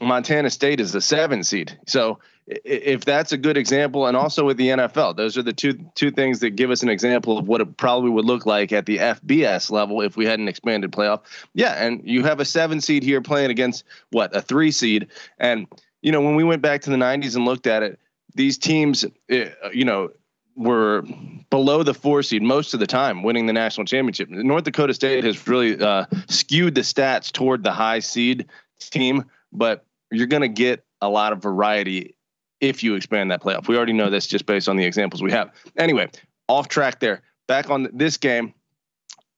[0.00, 2.18] Montana State is the seven seed, so
[2.64, 6.10] if that's a good example, and also with the NFL, those are the two two
[6.10, 8.98] things that give us an example of what it probably would look like at the
[8.98, 11.20] FBS level if we had an expanded playoff.
[11.54, 15.66] Yeah, and you have a seven seed here playing against what a three seed, and
[16.00, 17.98] you know when we went back to the '90s and looked at it,
[18.38, 20.10] these teams, eh, you know,
[20.54, 21.02] were
[21.50, 24.30] below the four seed most of the time, winning the national championship.
[24.30, 28.46] North Dakota State has really uh, skewed the stats toward the high seed
[28.78, 32.14] team, but you're going to get a lot of variety
[32.60, 33.66] if you expand that playoff.
[33.66, 35.52] We already know this just based on the examples we have.
[35.76, 36.08] Anyway,
[36.46, 37.22] off track there.
[37.48, 38.54] Back on this game.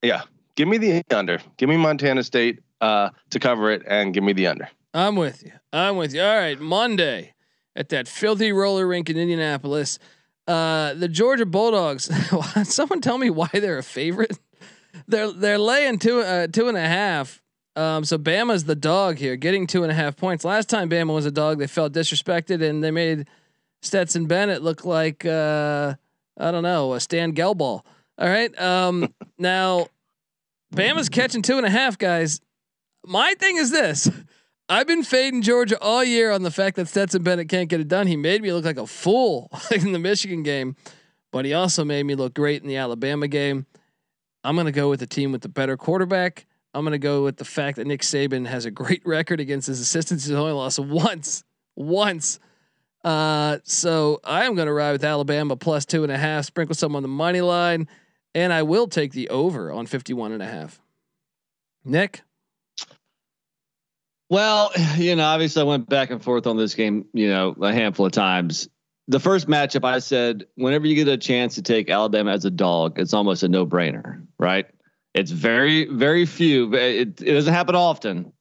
[0.03, 0.23] Yeah,
[0.57, 1.41] give me the under.
[1.57, 4.69] Give me Montana State uh, to cover it, and give me the under.
[4.93, 5.53] I'm with you.
[5.73, 6.23] I'm with you.
[6.23, 7.35] All right, Monday
[7.81, 9.99] at that filthy roller rink in Indianapolis.
[10.47, 12.11] Uh, the Georgia Bulldogs.
[12.69, 14.39] someone tell me why they're a favorite.
[15.09, 17.41] They're they're laying two uh, two and a half.
[17.77, 20.45] Um, so Bama's the dog here, getting two and a half points.
[20.45, 23.29] Last time Bama was a dog, they felt disrespected and they made
[23.81, 25.95] Stetson Bennett look like uh,
[26.39, 27.83] I don't know a Stan Gelbaugh.
[28.19, 28.61] All right.
[28.61, 29.87] Um, now
[30.75, 32.41] Bama's catching two and a half, guys.
[33.07, 34.11] My thing is this.
[34.71, 37.89] I've been fading Georgia all year on the fact that Stetson Bennett can't get it
[37.89, 38.07] done.
[38.07, 40.77] He made me look like a fool in the Michigan game,
[41.33, 43.67] but he also made me look great in the Alabama game.
[44.45, 46.47] I'm going to go with the team with the better quarterback.
[46.73, 49.67] I'm going to go with the fact that Nick Saban has a great record against
[49.67, 50.27] his assistants.
[50.27, 51.43] He's only lost once,
[51.75, 52.39] once.
[53.03, 56.77] Uh, so I am going to ride with Alabama plus two and a half, sprinkle
[56.77, 57.89] some on the money line,
[58.37, 60.81] and I will take the over on 51 and a half.
[61.85, 62.23] Nick?
[64.31, 67.73] Well, you know, obviously I went back and forth on this game, you know, a
[67.73, 68.69] handful of times.
[69.09, 72.51] The first matchup, I said, whenever you get a chance to take Alabama as a
[72.51, 74.67] dog, it's almost a no brainer, right?
[75.15, 76.73] It's very, very few.
[76.75, 78.33] It, it doesn't happen often.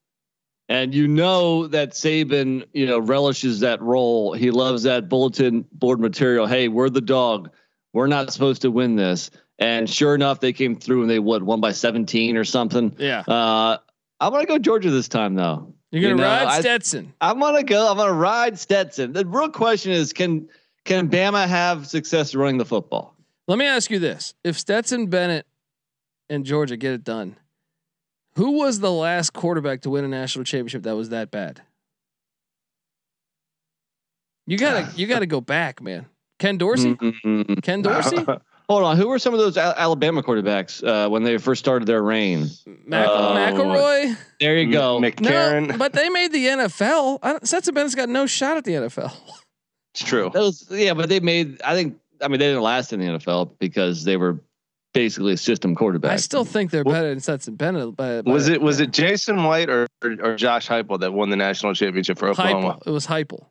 [0.68, 4.34] And you know that Saban, you know, relishes that role.
[4.34, 6.46] He loves that bulletin board material.
[6.46, 7.50] Hey, we're the dog.
[7.92, 9.32] We're not supposed to win this.
[9.58, 12.96] And sure enough, they came through and they what won by 17 or something.
[13.00, 13.22] Yeah.
[13.22, 13.78] Uh,
[14.20, 15.74] I'm gonna go Georgia this time though.
[15.92, 17.14] You're gonna you know, ride Stetson.
[17.20, 17.90] I, I'm gonna go.
[17.90, 19.14] I'm gonna ride Stetson.
[19.14, 20.50] The real question is, can
[20.86, 23.16] can Bama have success running the football?
[23.48, 25.46] Let me ask you this: If Stetson Bennett
[26.30, 27.36] and Georgia get it done.
[28.36, 31.62] Who was the last quarterback to win a national championship that was that bad?
[34.46, 36.06] You gotta you gotta go back, man.
[36.38, 36.96] Ken Dorsey.
[36.96, 37.56] Mm-hmm.
[37.56, 38.18] Ken Dorsey.
[38.70, 38.98] Hold on.
[38.98, 42.50] Who were some of those Alabama quarterbacks uh, when they first started their reign?
[42.86, 44.16] Mac- uh, McElroy.
[44.40, 45.00] There you go.
[45.02, 45.70] McCarron.
[45.70, 47.48] No, but they made the NFL.
[47.48, 49.12] Stetson Bennett's got no shot at the NFL.
[49.96, 50.30] It's true.
[50.32, 51.62] Those, yeah, but they made.
[51.64, 51.98] I think.
[52.22, 54.40] I mean, they didn't last in the NFL because they were
[54.94, 56.12] basically a system quarterback.
[56.12, 57.96] I still think they're better than Stetson Bennett.
[57.96, 61.38] But, was it was it Jason White or, or, or Josh Heupel that won the
[61.38, 62.76] national championship for Oklahoma?
[62.76, 62.88] Heupel.
[62.88, 63.46] It was Heupel.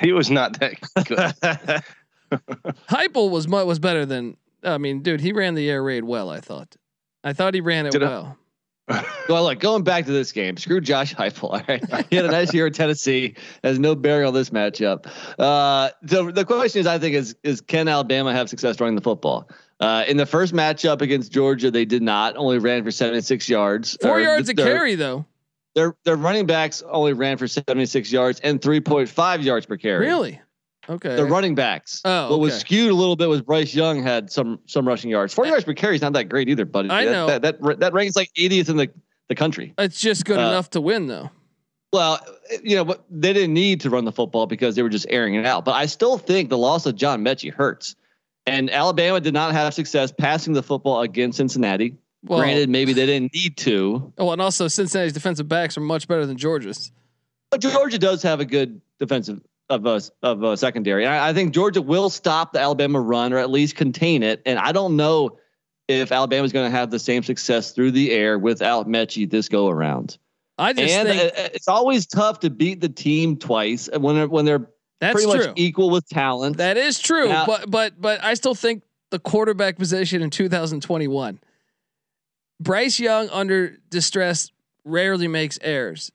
[0.00, 1.82] He was not that good.
[2.88, 4.36] Heupel was was better than.
[4.62, 6.30] I mean, dude, he ran the air raid well.
[6.30, 6.76] I thought.
[7.24, 8.36] I thought he ran it Did well.
[9.28, 11.44] well, look, going back to this game, screw Josh Heupel.
[11.44, 13.36] All right, he had a nice year at Tennessee.
[13.62, 15.06] Has no bearing on this matchup.
[15.38, 19.02] Uh, so the question is, I think, is is can Alabama have success running the
[19.02, 19.48] football?
[19.78, 22.36] Uh, in the first matchup against Georgia, they did not.
[22.36, 23.96] Only ran for 76 yards.
[24.00, 25.26] Four yards a carry, though.
[25.74, 30.06] Their their running backs only ran for 76 yards and 3.5 yards per carry.
[30.06, 30.40] Really?
[30.88, 31.16] Okay.
[31.16, 32.00] The running backs.
[32.04, 35.32] Oh, what was skewed a little bit was Bryce Young had some some rushing yards.
[35.32, 37.92] Four yards per carry is not that great either, but I know that that, that
[37.92, 38.90] ranks like 80th in the
[39.28, 39.72] the country.
[39.78, 41.30] It's just good uh, enough to win, though.
[41.92, 42.18] Well,
[42.64, 45.34] you know, but they didn't need to run the football because they were just airing
[45.34, 45.64] it out.
[45.64, 47.94] But I still think the loss of John Metchie hurts.
[48.46, 51.96] And Alabama did not have success passing the football against Cincinnati.
[52.24, 56.08] Well, Granted, maybe they didn't need to, Oh, and also Cincinnati's defensive backs are much
[56.08, 56.90] better than Georgia's.
[57.50, 59.40] but Georgia does have a good defensive
[59.72, 61.06] of a of a secondary.
[61.06, 64.42] I, I think Georgia will stop the Alabama run or at least contain it.
[64.46, 65.38] And I don't know
[65.88, 69.48] if Alabama is going to have the same success through the air without Metchie this
[69.48, 70.18] go around.
[70.58, 74.28] I just And think uh, it's always tough to beat the team twice when they're,
[74.28, 74.68] when they're
[75.00, 75.46] that's pretty true.
[75.48, 76.58] much equal with talent.
[76.58, 81.40] That is true, Now- but but but I still think the quarterback position in 2021.
[82.60, 84.50] Bryce Young under distress
[84.84, 86.12] rarely makes errors.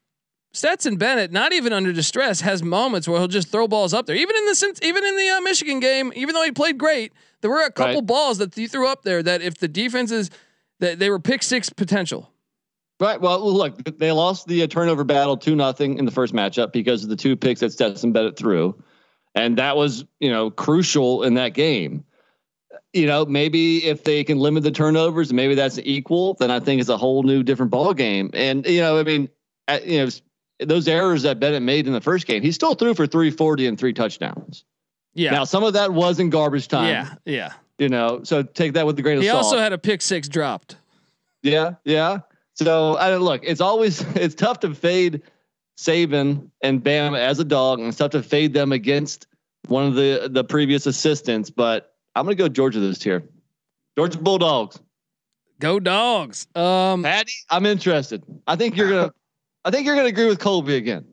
[0.58, 4.16] Stetson Bennett, not even under distress, has moments where he'll just throw balls up there.
[4.16, 7.51] Even in the even in the uh, Michigan game, even though he played great, there
[7.51, 8.05] were a couple Right.
[8.05, 10.32] balls that he threw up there that if the defenses
[10.80, 12.32] that they were pick six potential.
[12.99, 13.22] Right.
[13.22, 17.03] Well, look, they lost the uh, turnover battle two nothing in the first matchup because
[17.03, 18.76] of the two picks that Stetson Bennett threw,
[19.36, 22.03] and that was you know crucial in that game.
[22.93, 26.34] You know, maybe if they can limit the turnovers, maybe that's equal.
[26.39, 28.32] Then I think it's a whole new different ball game.
[28.34, 29.30] And you know, I mean,
[29.86, 30.10] you know,
[30.60, 33.68] those errors that Bennett made in the first game, he still threw for three forty
[33.68, 34.64] and three touchdowns.
[35.14, 36.89] Yeah, Now, some of that was in garbage time.
[36.89, 37.53] yeah, yeah.
[37.80, 39.34] You know, so take that with a grain of salt.
[39.34, 40.78] He also had a pick six dropped.
[41.43, 42.20] Yeah, yeah.
[42.55, 43.41] So I don't look.
[43.43, 45.22] It's always it's tough to fade
[45.78, 49.28] Saban and Bam as a dog, and it's tough to fade them against
[49.68, 51.49] one of the the previous assistants.
[51.49, 53.24] But I'm gonna go Georgia this year.
[53.97, 54.80] Georgia Bulldogs.
[55.60, 56.45] Go dogs.
[56.55, 58.24] Um, Patty, I'm interested.
[58.45, 59.14] I think you're gonna.
[59.68, 61.05] I think you're gonna agree with Colby again.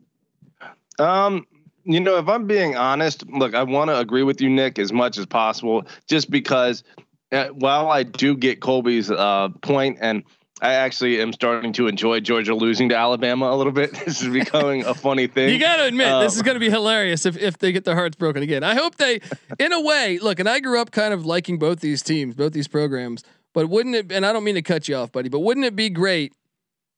[1.01, 1.45] Um,
[1.83, 4.93] you know, if I'm being honest, look, I want to agree with you, Nick, as
[4.93, 6.85] much as possible, just because
[7.33, 10.23] uh, while I do get Colby's uh, point, and
[10.63, 13.91] I actually am starting to enjoy Georgia losing to Alabama a little bit.
[14.05, 15.49] This is becoming a funny thing.
[15.49, 17.85] You got to admit, this Um, is going to be hilarious if, if they get
[17.85, 18.63] their hearts broken again.
[18.63, 19.21] I hope they,
[19.59, 22.53] in a way, look, and I grew up kind of liking both these teams, both
[22.53, 25.41] these programs, but wouldn't it, and I don't mean to cut you off, buddy, but
[25.41, 26.33] wouldn't it be great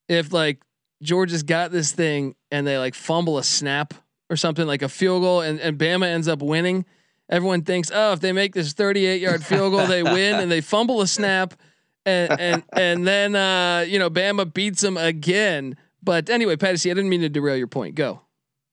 [0.06, 0.60] if like
[1.02, 3.94] Georgia's got this thing and they like fumble a snap
[4.30, 6.84] or something like a field goal and, and Bama ends up winning?
[7.28, 10.60] Everyone thinks, oh, if they make this 38 yard field goal, they win and they
[10.60, 11.54] fumble a snap.
[12.04, 15.76] And, and, and then, uh, you know, Bama beats them again.
[16.02, 17.96] But anyway, Patty, I didn't mean to derail your point.
[17.96, 18.20] Go.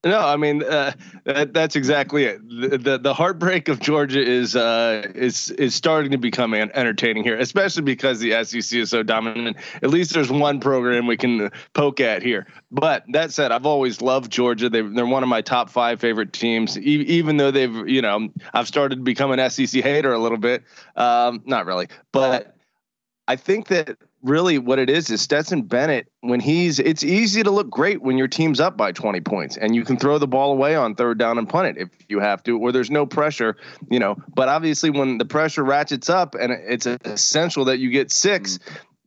[0.05, 0.91] No, I mean uh,
[1.23, 2.41] that, that's exactly it.
[2.49, 7.37] The, the the heartbreak of Georgia is uh, is is starting to become entertaining here,
[7.37, 9.55] especially because the SEC is so dominant.
[9.81, 12.47] At least there's one program we can poke at here.
[12.69, 14.69] But that said, I've always loved Georgia.
[14.69, 16.77] They they're one of my top five favorite teams.
[16.77, 20.37] E- even though they've you know I've started to become an SEC hater a little
[20.37, 20.63] bit.
[20.97, 22.57] Um, not really, but
[23.29, 27.51] I think that really what it is is Stetson Bennett when he's it's easy to
[27.51, 30.53] look great when your team's up by 20 points and you can throw the ball
[30.53, 33.57] away on third down and punt it if you have to where there's no pressure,
[33.91, 34.15] you know.
[34.33, 38.59] But obviously when the pressure ratchets up and it's essential that you get 6,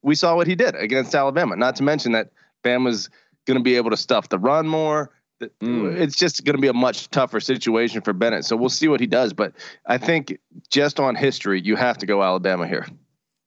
[0.03, 1.57] we saw what he did against Alabama.
[1.57, 2.31] Not to mention that
[2.63, 3.09] Bama's
[3.47, 5.11] going to be able to stuff the run more.
[5.41, 5.99] Mm.
[5.99, 8.45] It's just going to be a much tougher situation for Bennett.
[8.45, 9.33] So we'll see what he does.
[9.33, 9.53] But
[9.87, 10.39] I think
[10.71, 12.87] just on history, you have to go Alabama here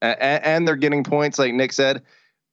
[0.02, 2.02] and, and they're getting points, like Nick said.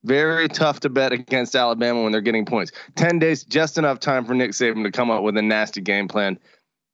[0.04, 2.70] Very tough to bet against Alabama when they're getting points.
[2.94, 6.06] Ten days, just enough time for Nick Saban to come up with a nasty game
[6.06, 6.38] plan.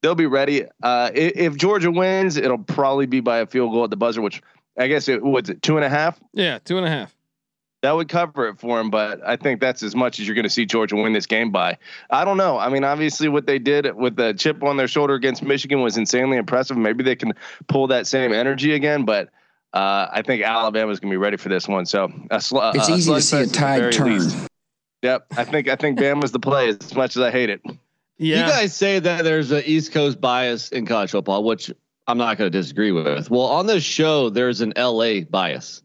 [0.03, 0.65] They'll be ready.
[0.83, 4.23] Uh, if, if Georgia wins, it'll probably be by a field goal at the buzzer,
[4.23, 4.43] which
[4.79, 6.19] I guess it was it two and a half.
[6.33, 7.15] Yeah, two and a half.
[7.83, 10.45] That would cover it for him, but I think that's as much as you're going
[10.45, 11.79] to see Georgia win this game by.
[12.11, 12.57] I don't know.
[12.57, 15.97] I mean, obviously, what they did with the chip on their shoulder against Michigan was
[15.97, 16.77] insanely impressive.
[16.77, 17.33] Maybe they can
[17.67, 19.31] pull that same energy again, but
[19.73, 21.87] uh, I think Alabama's going to be ready for this one.
[21.87, 24.07] So a sl- It's a easy to see a slugfest at the tide turn.
[24.19, 24.37] least.
[25.03, 27.61] Yep, I think I think Bama's the play as much as I hate it.
[28.19, 28.47] Yeah.
[28.47, 31.73] You guys say that there's an East Coast bias in college football, which
[32.07, 33.29] I'm not going to disagree with.
[33.31, 35.83] Well, on this show, there's an LA bias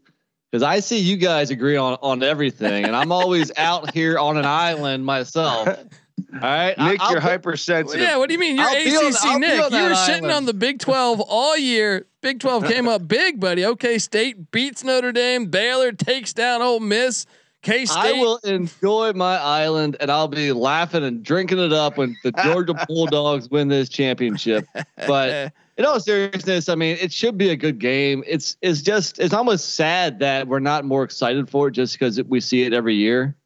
[0.52, 4.36] because I see you guys agree on on everything, and I'm always out here on
[4.36, 5.66] an island myself.
[5.66, 8.00] All right, Nick, I- you're put- hypersensitive.
[8.00, 8.56] yeah, what do you mean?
[8.56, 9.56] You're I'll be on- ACC Nick.
[9.56, 10.34] You were that sitting island.
[10.36, 12.06] on the Big 12 all year.
[12.28, 13.64] Big 12 came up big, buddy.
[13.64, 15.46] OK State beats Notre Dame.
[15.46, 17.24] Baylor takes down Ole Miss.
[17.62, 18.16] K State.
[18.16, 22.32] I will enjoy my island, and I'll be laughing and drinking it up when the
[22.44, 24.66] Georgia Bulldogs win this championship.
[25.06, 28.22] But in all seriousness, I mean, it should be a good game.
[28.26, 32.22] It's it's just it's almost sad that we're not more excited for it just because
[32.24, 33.38] we see it every year.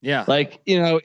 [0.00, 0.24] yeah.
[0.28, 1.00] Like you know,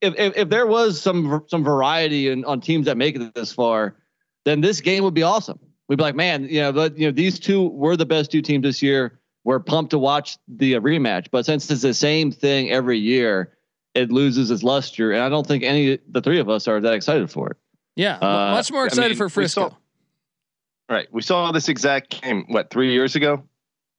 [0.00, 3.50] if if, if there was some some variety in, on teams that make it this
[3.50, 3.96] far,
[4.44, 5.58] then this game would be awesome.
[5.88, 8.42] We'd be like, man, you know, but you know, these two were the best two
[8.42, 9.18] teams this year.
[9.44, 13.54] We're pumped to watch the uh, rematch, but since it's the same thing every year,
[13.94, 16.92] it loses its luster, and I don't think any the three of us are that
[16.92, 17.56] excited for it.
[17.96, 18.16] Yeah.
[18.16, 19.70] Uh, much more I excited mean, for Frisco.
[19.70, 19.76] saw-
[20.90, 23.42] Right, we saw this exact game what three years ago.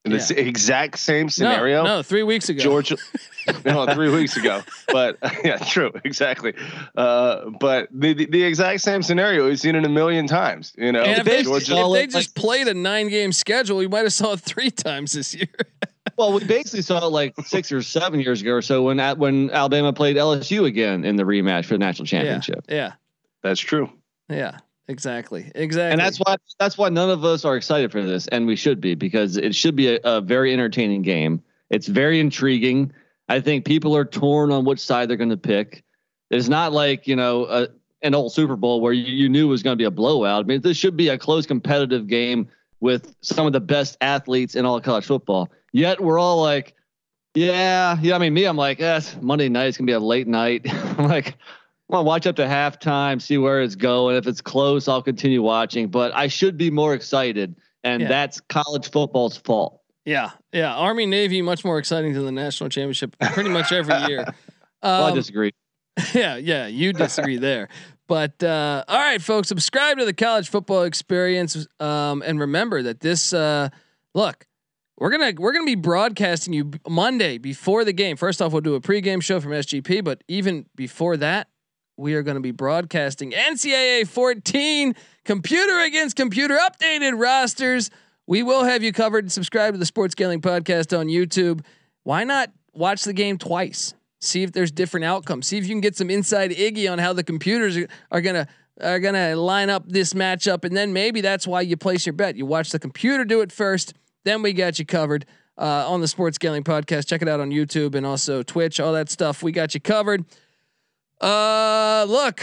[0.05, 0.41] In the Yeah.
[0.43, 1.83] exact same scenario.
[1.83, 2.61] No, no, three weeks ago.
[2.63, 2.95] Georgia,
[3.65, 4.61] no, three weeks ago.
[4.87, 6.53] But yeah, true, exactly.
[6.95, 10.73] Uh, but the, the the exact same scenario we've seen it a million times.
[10.77, 13.75] You know, And if they, Georgia- if they like- just played a nine game schedule,
[13.77, 15.47] we might have saw it three times this year.
[16.17, 19.17] Well, we basically saw it like six or seven years ago or so when at,
[19.17, 22.65] when Alabama played LSU again in the rematch for the national championship.
[22.67, 22.93] Yeah.
[23.41, 23.89] that's true.
[24.27, 24.57] Yeah.
[24.89, 25.51] Exactly.
[25.53, 25.91] Exactly.
[25.91, 28.81] And that's why that's why none of us are excited for this, and we should
[28.81, 31.43] be because it should be a, a very entertaining game.
[31.69, 32.91] It's very intriguing.
[33.29, 35.83] I think people are torn on which side they're going to pick.
[36.31, 37.67] It's not like you know a,
[38.01, 40.45] an old Super Bowl where you, you knew it was going to be a blowout.
[40.45, 44.55] I mean, this should be a close, competitive game with some of the best athletes
[44.55, 45.49] in all of college football.
[45.71, 46.73] Yet we're all like,
[47.35, 48.15] yeah, yeah.
[48.15, 49.67] I mean, me, I'm like, eh, Monday night.
[49.67, 50.65] It's gonna be a late night.
[50.97, 51.35] I'm like,
[51.91, 54.15] I'll watch up to halftime, see where it's going.
[54.15, 55.87] If it's close, I'll continue watching.
[55.87, 58.07] But I should be more excited, and Yeah.
[58.09, 59.81] that's college football's fault.
[60.05, 60.31] yeah.
[60.53, 60.73] Yeah.
[60.75, 64.25] Army Navy much more exciting than the national championship pretty much every year.
[64.81, 65.51] Well, I Um, disagree.
[66.13, 67.67] yeah, yeah, you disagree there.
[68.07, 73.01] But uh, all right, folks, subscribe to the college football experience, um, and remember that
[73.01, 73.33] this.
[73.33, 73.69] Uh,
[74.15, 74.47] look,
[74.97, 78.15] we're gonna we're gonna be broadcasting you Monday before the game.
[78.17, 81.48] First off, we'll do a pregame show from SGP, but even before that,
[81.99, 84.95] we are going to be broadcasting NCAA 14
[85.25, 87.91] computer against computer updated rosters.
[88.25, 89.31] We will have you covered.
[89.31, 91.61] Subscribe to the Sports Gambling Podcast on YouTube.
[92.03, 93.93] Why not watch the game twice?
[94.21, 95.47] See if there's different outcomes.
[95.47, 97.77] See if you can get some inside Iggy on how the computers
[98.11, 98.47] are, gonna
[98.81, 102.35] are gonna line up this matchup, and then maybe that's why you place your bet.
[102.35, 103.93] You watch the computer do it first,
[104.25, 105.25] then we got you covered
[105.57, 107.07] uh, on the Sports Gambling Podcast.
[107.07, 109.41] Check it out on YouTube and also Twitch, all that stuff.
[109.43, 110.25] We got you covered.
[111.21, 112.41] Uh, look,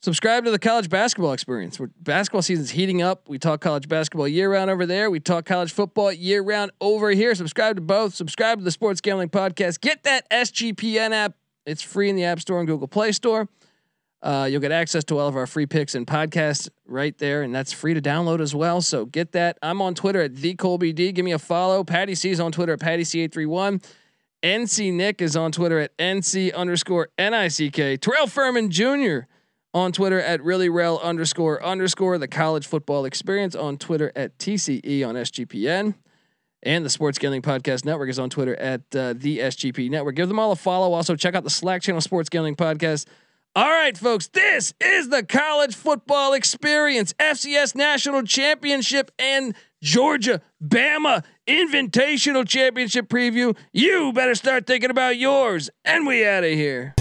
[0.00, 1.78] subscribe to the college basketball experience.
[1.80, 3.28] Where basketball season's heating up.
[3.28, 5.10] We talk college basketball year round over there.
[5.10, 7.34] We talk college football year round over here.
[7.34, 8.14] Subscribe to both.
[8.14, 9.80] Subscribe to the Sports Gambling Podcast.
[9.80, 11.34] Get that SGPN app.
[11.64, 13.48] It's free in the App Store and Google Play Store.
[14.20, 17.54] Uh, you'll get access to all of our free picks and podcasts right there, and
[17.54, 18.80] that's free to download as well.
[18.80, 19.58] So get that.
[19.62, 21.12] I'm on Twitter at the Colby D.
[21.12, 21.84] Give me a follow.
[21.84, 23.84] Patty C is on Twitter at Patty C831.
[24.42, 28.00] NC Nick is on Twitter at NC underscore NICK.
[28.00, 29.26] Terrell Furman Jr.
[29.74, 32.18] on Twitter at really reallyRel underscore underscore.
[32.18, 35.94] The college football experience on Twitter at TCE on SGPN.
[36.64, 40.16] And the Sports Gambling Podcast Network is on Twitter at uh, the SGP Network.
[40.16, 40.92] Give them all a follow.
[40.92, 43.06] Also, check out the Slack channel Sports Gambling Podcast.
[43.54, 51.24] All right, folks, this is the college football experience, FCS National Championship and Georgia Bama
[51.46, 53.56] Invitational Championship preview.
[53.72, 55.70] You better start thinking about yours.
[55.84, 56.94] And we out of here.